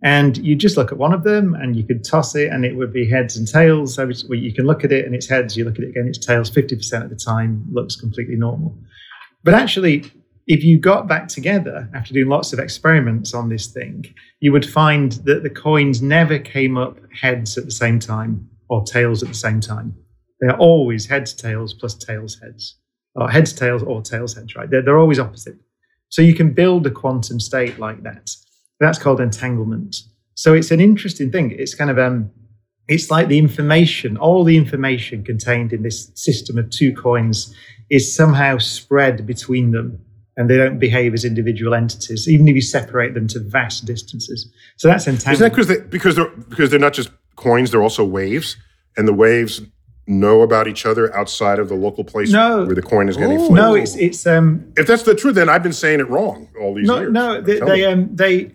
[0.03, 2.77] And you just look at one of them and you could toss it and it
[2.77, 3.95] would be heads and tails.
[3.95, 6.19] So you can look at it and it's heads, you look at it again, it's
[6.19, 8.77] tails 50% of the time, looks completely normal.
[9.43, 10.11] But actually,
[10.47, 14.05] if you got back together after doing lots of experiments on this thing,
[14.41, 18.85] you would find that the coins never came up heads at the same time or
[18.85, 19.95] tails at the same time.
[20.41, 22.77] They're always heads, tails plus tails, heads,
[23.15, 24.71] or heads, tails, or tails, heads, right?
[24.71, 25.57] They're, they're always opposite.
[26.11, 28.31] So you can build a quantum state like that.
[28.81, 29.97] That's called entanglement.
[30.35, 31.53] So it's an interesting thing.
[31.53, 32.31] It's kind of um,
[32.89, 37.55] it's like the information, all the information contained in this system of two coins
[37.91, 39.99] is somehow spread between them
[40.37, 44.51] and they don't behave as individual entities, even if you separate them to vast distances.
[44.77, 45.35] So that's entanglement.
[45.35, 48.57] Isn't that because they because they're because they're not just coins; they're also waves,
[48.99, 49.63] and the waves
[50.09, 52.65] know about each other outside of the local place No.
[52.65, 53.47] where the coin is getting Ooh.
[53.47, 53.55] flipped.
[53.55, 56.75] no, it's it's um if that's the truth, then I've been saying it wrong all
[56.75, 57.13] these no years.
[57.13, 58.53] no they, they um they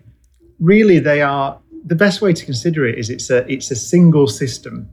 [0.62, 4.26] really they are the best way to consider it is it's a it's a single
[4.26, 4.88] system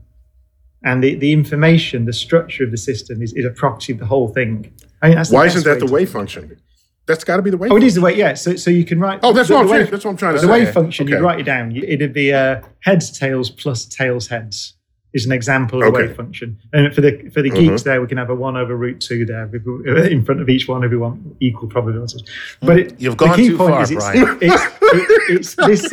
[0.82, 4.06] and the, the information the structure of the system is, is a property of the
[4.06, 6.58] whole thing I mean, that's Why isn't that the wave function?
[7.06, 7.72] That's got to be the wave.
[7.72, 8.34] Oh, it is the way, yeah.
[8.34, 9.20] So, so you can write.
[9.22, 10.52] Oh, that's the, what I'm wave- That's what I'm trying to The say.
[10.52, 11.22] wave function, you Okay.
[11.24, 11.74] write it down.
[11.74, 14.74] It'd be uh, heads, tails plus tails, heads
[15.12, 16.04] is an example of Okay.
[16.04, 16.56] a wave function.
[16.72, 17.56] And for the for the Mhm.
[17.70, 19.48] geeks there, we can have a one over root two there
[20.06, 20.84] in front of each one.
[20.84, 22.22] Everyone equal probabilities.
[22.60, 24.38] But it, You've the gone key too point far, is it's, Brian.
[24.40, 25.92] It's, it, it's this.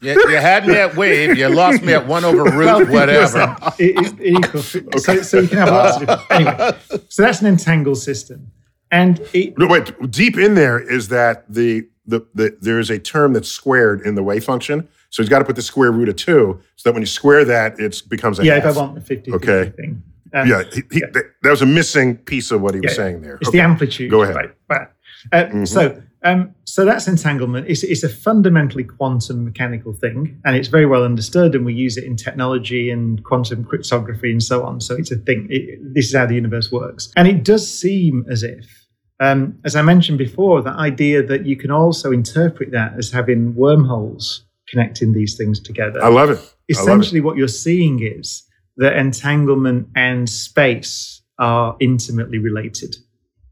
[0.00, 3.56] You, you had me at wave, you lost me at one over root, Well, whatever.
[3.78, 4.76] It, it, it equals.
[5.04, 6.30] So, so you can have lots of different.
[6.30, 6.78] Anyway,
[7.08, 8.50] so that's an entangled system,
[8.90, 9.92] and it No, wait.
[10.10, 14.14] Deep in there is that the, the the there is a term that's squared in
[14.14, 14.88] the wave function.
[15.10, 17.44] So he's got to put the square root of two, so that when you square
[17.44, 18.56] that, it becomes a yeah.
[18.58, 19.72] If I want the 50 Okay.
[19.76, 20.02] thing.
[20.34, 22.96] Um, yeah, he, he, that that was a missing piece of what he was Yeah,
[22.96, 23.36] saying there.
[23.36, 23.58] It's Okay.
[23.58, 24.10] the amplitude.
[24.10, 24.52] Go ahead.
[24.68, 24.88] Right.
[25.32, 27.66] Uh, So, um, so that's entanglement.
[27.68, 31.96] It's, it's a fundamentally quantum mechanical thing, and it's very well understood, and we use
[31.96, 34.80] it in technology and quantum cryptography and so on.
[34.82, 35.46] So it's a thing.
[35.48, 38.86] It, this is how the universe works, and it does seem as if,
[39.20, 43.54] um, as I mentioned before, the idea that you can also interpret that as having
[43.54, 46.32] wormholes connecting these things together I love it.
[46.32, 46.72] I love it.
[46.72, 48.44] essentially what you're seeing is
[48.76, 52.96] that entanglement and space are intimately related.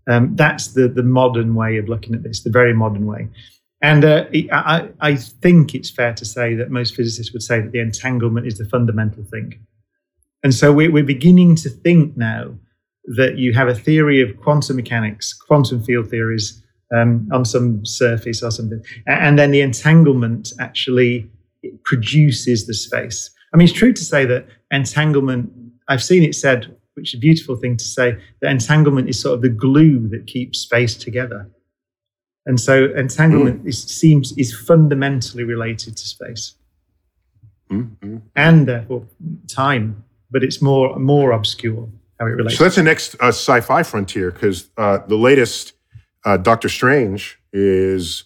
[0.09, 3.29] Um, that's the the modern way of looking at this, the very modern way.
[3.83, 7.73] And uh, I, I think it's fair to say that most physicists would say that
[7.73, 9.61] the entanglement is the fundamental thing.
[10.43, 12.55] And so we're, we're beginning to think now
[13.17, 16.63] that you have a theory of quantum mechanics, quantum field theories
[16.95, 21.31] um, on some surface or something, and then the entanglement actually
[21.85, 23.31] produces the space.
[23.53, 25.51] I mean, it's true to say that entanglement,
[25.89, 29.35] I've seen it said, which is a beautiful thing to say, that entanglement is sort
[29.35, 31.51] of the glue that keeps space together.
[32.45, 36.55] And so entanglement is, seems is fundamentally related to space
[37.71, 38.23] Mm, mm.
[38.37, 39.09] and therefore
[39.49, 41.89] time, but it's more more obscure
[42.21, 42.59] how it relates.
[42.59, 45.73] So that's the next uh, sci-fi frontier because uh, the latest
[46.27, 48.25] uh, Doctor Strange is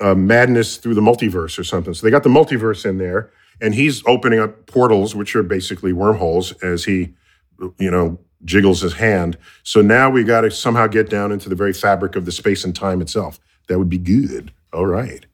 [0.00, 1.94] uh, madness through the multiverse or something.
[1.94, 3.30] So they got the multiverse in there,
[3.62, 7.14] and he's opening up portals, which are basically wormholes, as he,
[7.78, 9.38] you know, jiggles his hand.
[9.62, 12.64] So now we got to somehow get down into the very fabric of the space
[12.64, 13.38] and time itself.
[13.68, 14.52] That would be good.
[14.72, 15.24] All right.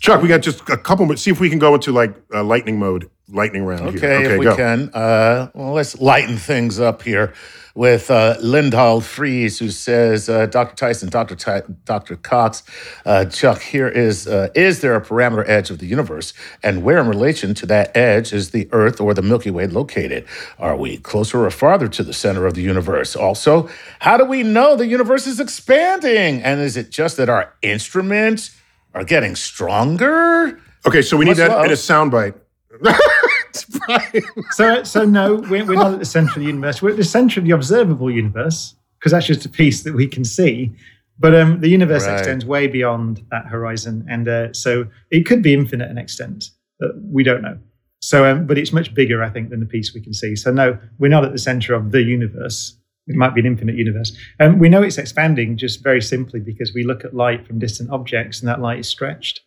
[0.00, 1.22] Chuck, we got just a couple minutes.
[1.22, 3.96] See if we can go into like uh, lightning mode, lightning round.
[3.96, 4.32] Okay, here.
[4.32, 4.56] if we go.
[4.56, 4.90] can.
[4.92, 7.32] Uh, well, let's lighten things up here
[7.74, 10.76] with uh, Lindahl Fries, who says, uh, Dr.
[10.76, 11.34] Tyson, Dr.
[11.34, 12.14] Ty- Dr.
[12.16, 12.62] Cox,
[13.04, 16.32] uh, Chuck, here is, uh, is there a parameter edge of the universe?
[16.62, 20.24] And where in relation to that edge is the Earth or the Milky Way located?
[20.58, 23.16] Are we closer or farther to the center of the universe?
[23.16, 23.68] Also,
[23.98, 26.42] how do we know the universe is expanding?
[26.42, 28.56] And is it just that our instruments
[28.94, 30.60] are getting stronger?
[30.86, 31.64] Okay, so we need What's that up?
[31.64, 32.34] in a soundbite.
[34.50, 36.80] So, so no, we're, we're not at the center of the universe.
[36.82, 40.06] We're at the center of the observable universe because that's just a piece that we
[40.06, 40.72] can see.
[41.18, 42.14] But um, the universe Right.
[42.18, 46.50] extends way beyond that horizon, and uh, so it could be infinite in extent.
[46.80, 47.58] But we don't know.
[48.00, 50.34] So, um, but it's much bigger, I think, than the piece we can see.
[50.36, 52.76] So, no, we're not at the center of the universe.
[53.06, 56.72] It might be an infinite universe, and we know it's expanding just very simply because
[56.74, 59.40] we look at light from distant objects, and that light is stretched.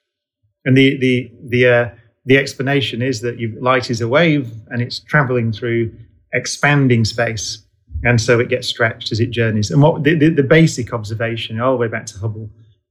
[0.63, 1.89] And the the the uh,
[2.27, 5.91] the explanation is that you, light is a wave and it's traveling through
[6.33, 7.65] expanding space,
[8.03, 9.71] and so it gets stretched as it journeys.
[9.71, 12.49] And what the, the, the basic observation, all the way back to Hubble,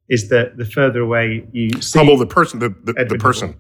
[0.08, 3.56] is that the further away you see Hubble, the person, the, the, the person.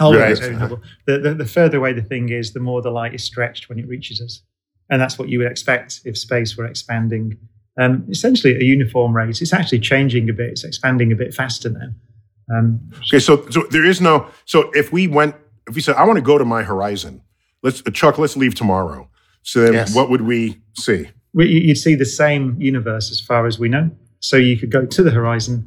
[0.00, 0.18] Hubble.
[0.18, 0.54] way Right.
[0.54, 3.68] Hubble, the, the, the further away the thing is, the more the light is stretched
[3.68, 4.42] when it reaches us,
[4.88, 7.36] and that's what you would expect if space were expanding.
[7.78, 9.42] Um, essentially, at a uniform rate.
[9.42, 10.50] It's actually changing a bit.
[10.52, 11.88] It's expanding a bit faster now.
[12.50, 14.26] Um, Okay, so so there is no.
[14.44, 15.34] So if we went,
[15.68, 17.22] if we said, I want to go to my horizon,
[17.62, 19.08] let's Chuck, let's leave tomorrow.
[19.42, 19.94] So then, Yes.
[19.94, 21.08] what would we see?
[21.34, 23.90] we- you- you'd see the same universe as far as we know.
[24.20, 25.66] So you could go to the horizon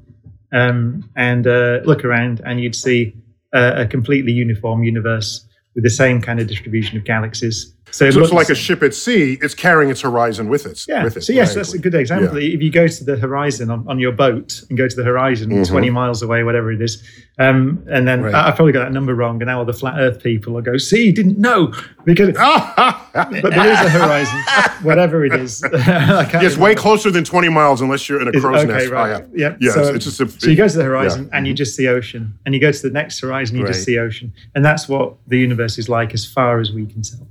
[0.54, 3.14] um, and uh, look around, and you'd see
[3.54, 7.74] a, a completely uniform universe with the same kind of distribution of galaxies.
[7.92, 9.38] So, it So it's looks- like a ship at sea.
[9.42, 10.84] It's carrying its horizon with it.
[10.88, 11.04] yeah.
[11.04, 11.56] With it so yes, right.
[11.58, 12.36] that's a good example.
[12.38, 15.50] If you go to the horizon on, on your boat and go to the horizon
[15.52, 15.68] Mhm.
[15.68, 17.02] 20 miles away, whatever it is,
[17.40, 18.34] um, and then Right.
[18.34, 20.62] I, I probably got that number wrong, and now all the flat Earth people will
[20.62, 21.72] go, "See, didn't know,"
[22.06, 22.32] because
[23.14, 24.40] but there is a horizon,
[24.84, 25.64] whatever it is.
[25.74, 28.90] I can't way closer than 20 miles unless you're in a Is- crow's okay, nest.
[28.92, 29.22] right.
[29.22, 29.56] Oh, Yeah.
[29.60, 31.38] Yes, so, it's just a, so you go to the horizon yeah.
[31.38, 33.74] and you just see ocean, and you go to the next horizon, you Right.
[33.74, 37.02] just see ocean, and that's what the universe is like as far as we can
[37.02, 37.28] tell.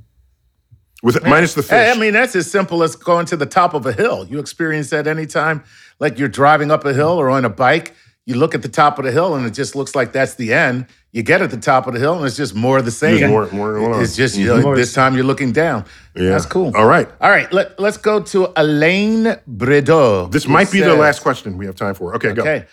[1.05, 1.95] With minus the fish.
[1.95, 4.27] I mean, that's as simple as going to the top of a hill.
[4.27, 5.63] You experience that anytime,
[6.01, 7.95] like you're driving up a hill or on a bike.
[8.27, 10.55] You look at the top of the hill and it just looks like that's the
[10.55, 10.87] end.
[11.13, 13.29] You get at the top of the hill and it's just more of the same.
[13.29, 14.03] More, more.
[14.03, 15.85] It's just you know, More this time you're looking down.
[16.17, 16.31] Yeah.
[16.31, 16.75] That's cool.
[16.75, 17.07] All right.
[17.21, 20.33] All right, let, let's go to Alain Bredeau.
[20.33, 22.15] This might be the last question we have time for.
[22.17, 22.41] Okay, go.
[22.41, 22.65] Okay.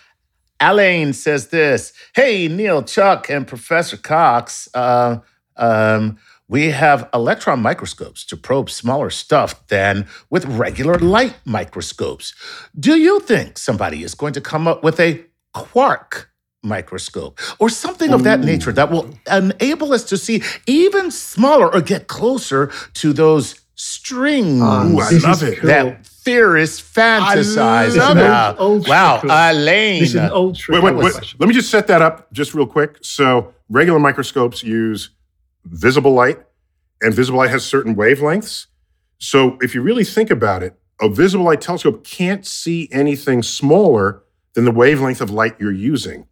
[0.58, 4.70] Alain says this Hey, Neil, Chuck, and Professor Cox.
[4.72, 5.18] Uh,
[5.56, 6.16] um,
[6.48, 12.34] we have electron microscopes to probe smaller stuff than with regular light microscopes.
[12.78, 15.24] Do you think somebody is going to come up with a
[15.54, 16.30] quark
[16.62, 21.80] microscope or something of that nature that will enable us to see even smaller or
[21.80, 25.58] get closer to those strings Ooh, I love it.
[25.58, 25.68] cool.
[25.68, 28.56] that theorists fantasize about.
[28.60, 28.88] it.
[28.88, 29.30] Wow, cool.
[29.30, 30.00] Elaine.
[30.00, 31.34] This is an ultra Wait, wait, wait.
[31.40, 32.98] Let me just set that up just real quick.
[33.02, 35.10] So, regular microscopes use
[35.64, 36.38] visible light,
[37.00, 38.66] and visible light has certain wavelengths.
[39.18, 44.22] So, if you really think about it, a visible light telescope can't see anything smaller
[44.54, 46.26] than the wavelength of light you're using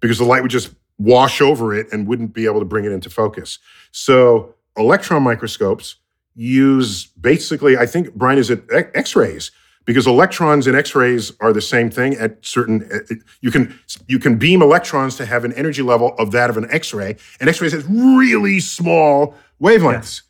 [0.00, 2.92] because the light would just wash over it and wouldn't be able to bring it
[2.92, 3.58] into focus.
[3.92, 5.96] So, electron microscopes
[6.34, 9.50] use basically, I think, Brian, is it X rays?
[9.90, 12.76] Because electrons and X-rays are the same thing at certain.
[12.94, 13.64] uh, You can
[14.06, 17.48] you can beam electrons to have an energy level of that of an X-ray, and
[17.48, 20.22] X-rays has really small wavelengths.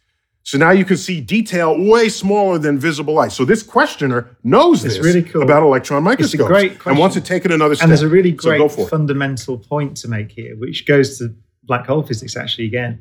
[0.42, 3.32] So now you can see detail way smaller than visible light.
[3.32, 5.42] So this questioner knows It's this really cool.
[5.42, 6.90] about electron microscopes great question.
[6.92, 7.84] and wants to take it another step.
[7.84, 8.88] And there's a really So great go for it.
[8.88, 11.24] fundamental point to make here, which goes to
[11.64, 12.92] black hole physics actually again,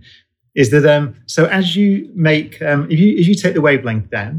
[0.55, 4.09] is that um, so as you make um, if you if you take the wavelength
[4.09, 4.33] down,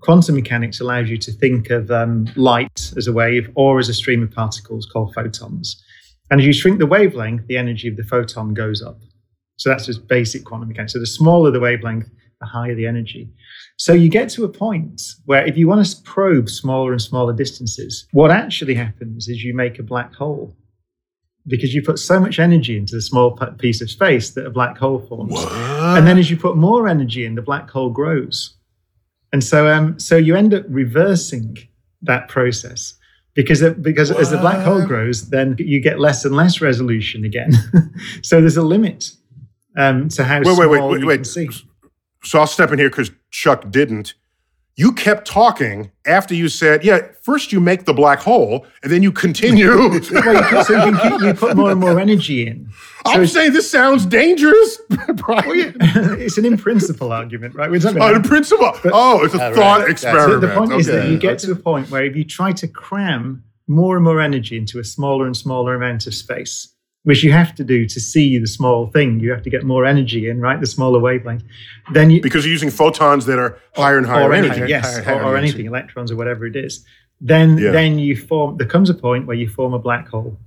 [0.00, 3.94] quantum mechanics allows you to think of um, light as a wave or as a
[3.94, 5.82] stream of particles called photons.
[6.30, 9.00] And as you shrink the wavelength, the energy of the photon goes up.
[9.56, 10.94] So that's just basic quantum mechanics.
[10.94, 12.08] So the smaller the wavelength,
[12.40, 13.28] the higher the energy.
[13.76, 17.32] So you get to a point where if you want to probe smaller and smaller
[17.32, 20.56] distances, what actually happens is you make a black hole
[21.46, 24.78] because you put so much energy into the small piece of space that a black
[24.78, 25.34] hole forms.
[25.96, 28.56] And then as you put more energy in, the black hole grows.
[29.32, 31.56] And so, um, so you end up reversing
[32.02, 32.94] that process
[33.34, 37.24] because it, because as the black hole grows, then you get less and less resolution
[37.24, 37.52] again.
[38.22, 39.12] so there's a limit
[39.76, 41.16] um, to how Wait, wait, small wait, wait, you wait.
[41.16, 41.48] can see.
[42.24, 44.14] So I'll step in here because Chuck didn't.
[44.76, 49.02] You kept talking after you said, "Yeah." First, you make the black hole, and then
[49.02, 49.68] you continue.
[49.76, 52.68] well, you, put, so you, keep, you put more and more energy in.
[53.04, 54.80] I'm saying this sounds dangerous,
[55.16, 55.76] Brian.
[55.80, 57.70] It's an in principle argument, right?
[57.70, 58.72] We're talking Oh, about the principle.
[58.92, 59.54] oh, it's a right.
[59.54, 60.40] thought That's- So experiment.
[60.40, 63.44] the point is that you get to a point where if you try to cram
[63.68, 67.54] more and more energy into a smaller and smaller amount of space, which you have
[67.54, 70.60] to do to see the small thing, you have to get more energy in, right?
[70.60, 71.42] The smaller wavelength.
[71.92, 74.50] Then you because you're using photons that are higher and higher or energy.
[74.50, 75.48] anything, yes, higher- higher or, or energy.
[75.54, 76.84] anything, electrons or whatever it is.
[77.20, 77.70] Then Yeah.
[77.72, 78.56] then you form.
[78.58, 80.38] There comes a point where you form a black hole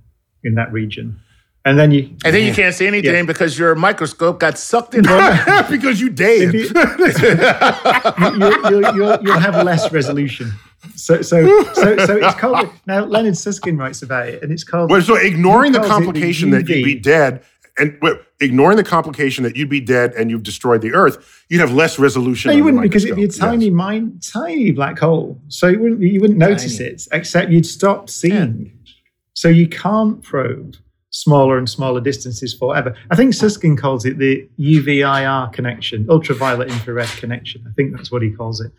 [0.44, 1.18] in that region,
[1.64, 3.22] and then you And then you can't see anything Yeah.
[3.22, 5.02] because your microscope got sucked in.
[5.70, 6.54] because you Dave.
[6.54, 6.62] If you,
[8.38, 10.52] you, you'll, you'll, you'll have less resolution.
[10.94, 12.68] So, so, so, so it's called.
[12.86, 14.90] Now, Leonard Susskind writes about it, and it's called.
[14.90, 17.42] Well, so ignoring the He the complication that you'd be dead,
[17.78, 21.60] and wait, ignoring the complication that you'd be dead and you've destroyed the Earth, you'd
[21.60, 22.50] have less resolution.
[22.50, 23.74] No, you wouldn't because it'd be a tiny, Yes.
[23.74, 25.40] mind, tiny black hole.
[25.48, 26.90] So you wouldn't, you wouldn't notice Tiny.
[26.90, 28.78] it, except you'd stop seeing.
[29.34, 30.76] So you can't probe
[31.10, 32.94] smaller and smaller distances forever.
[33.10, 37.64] I think Susskind calls it the UVIR connection, ultraviolet infrared connection.
[37.68, 38.72] I think that's what he calls it.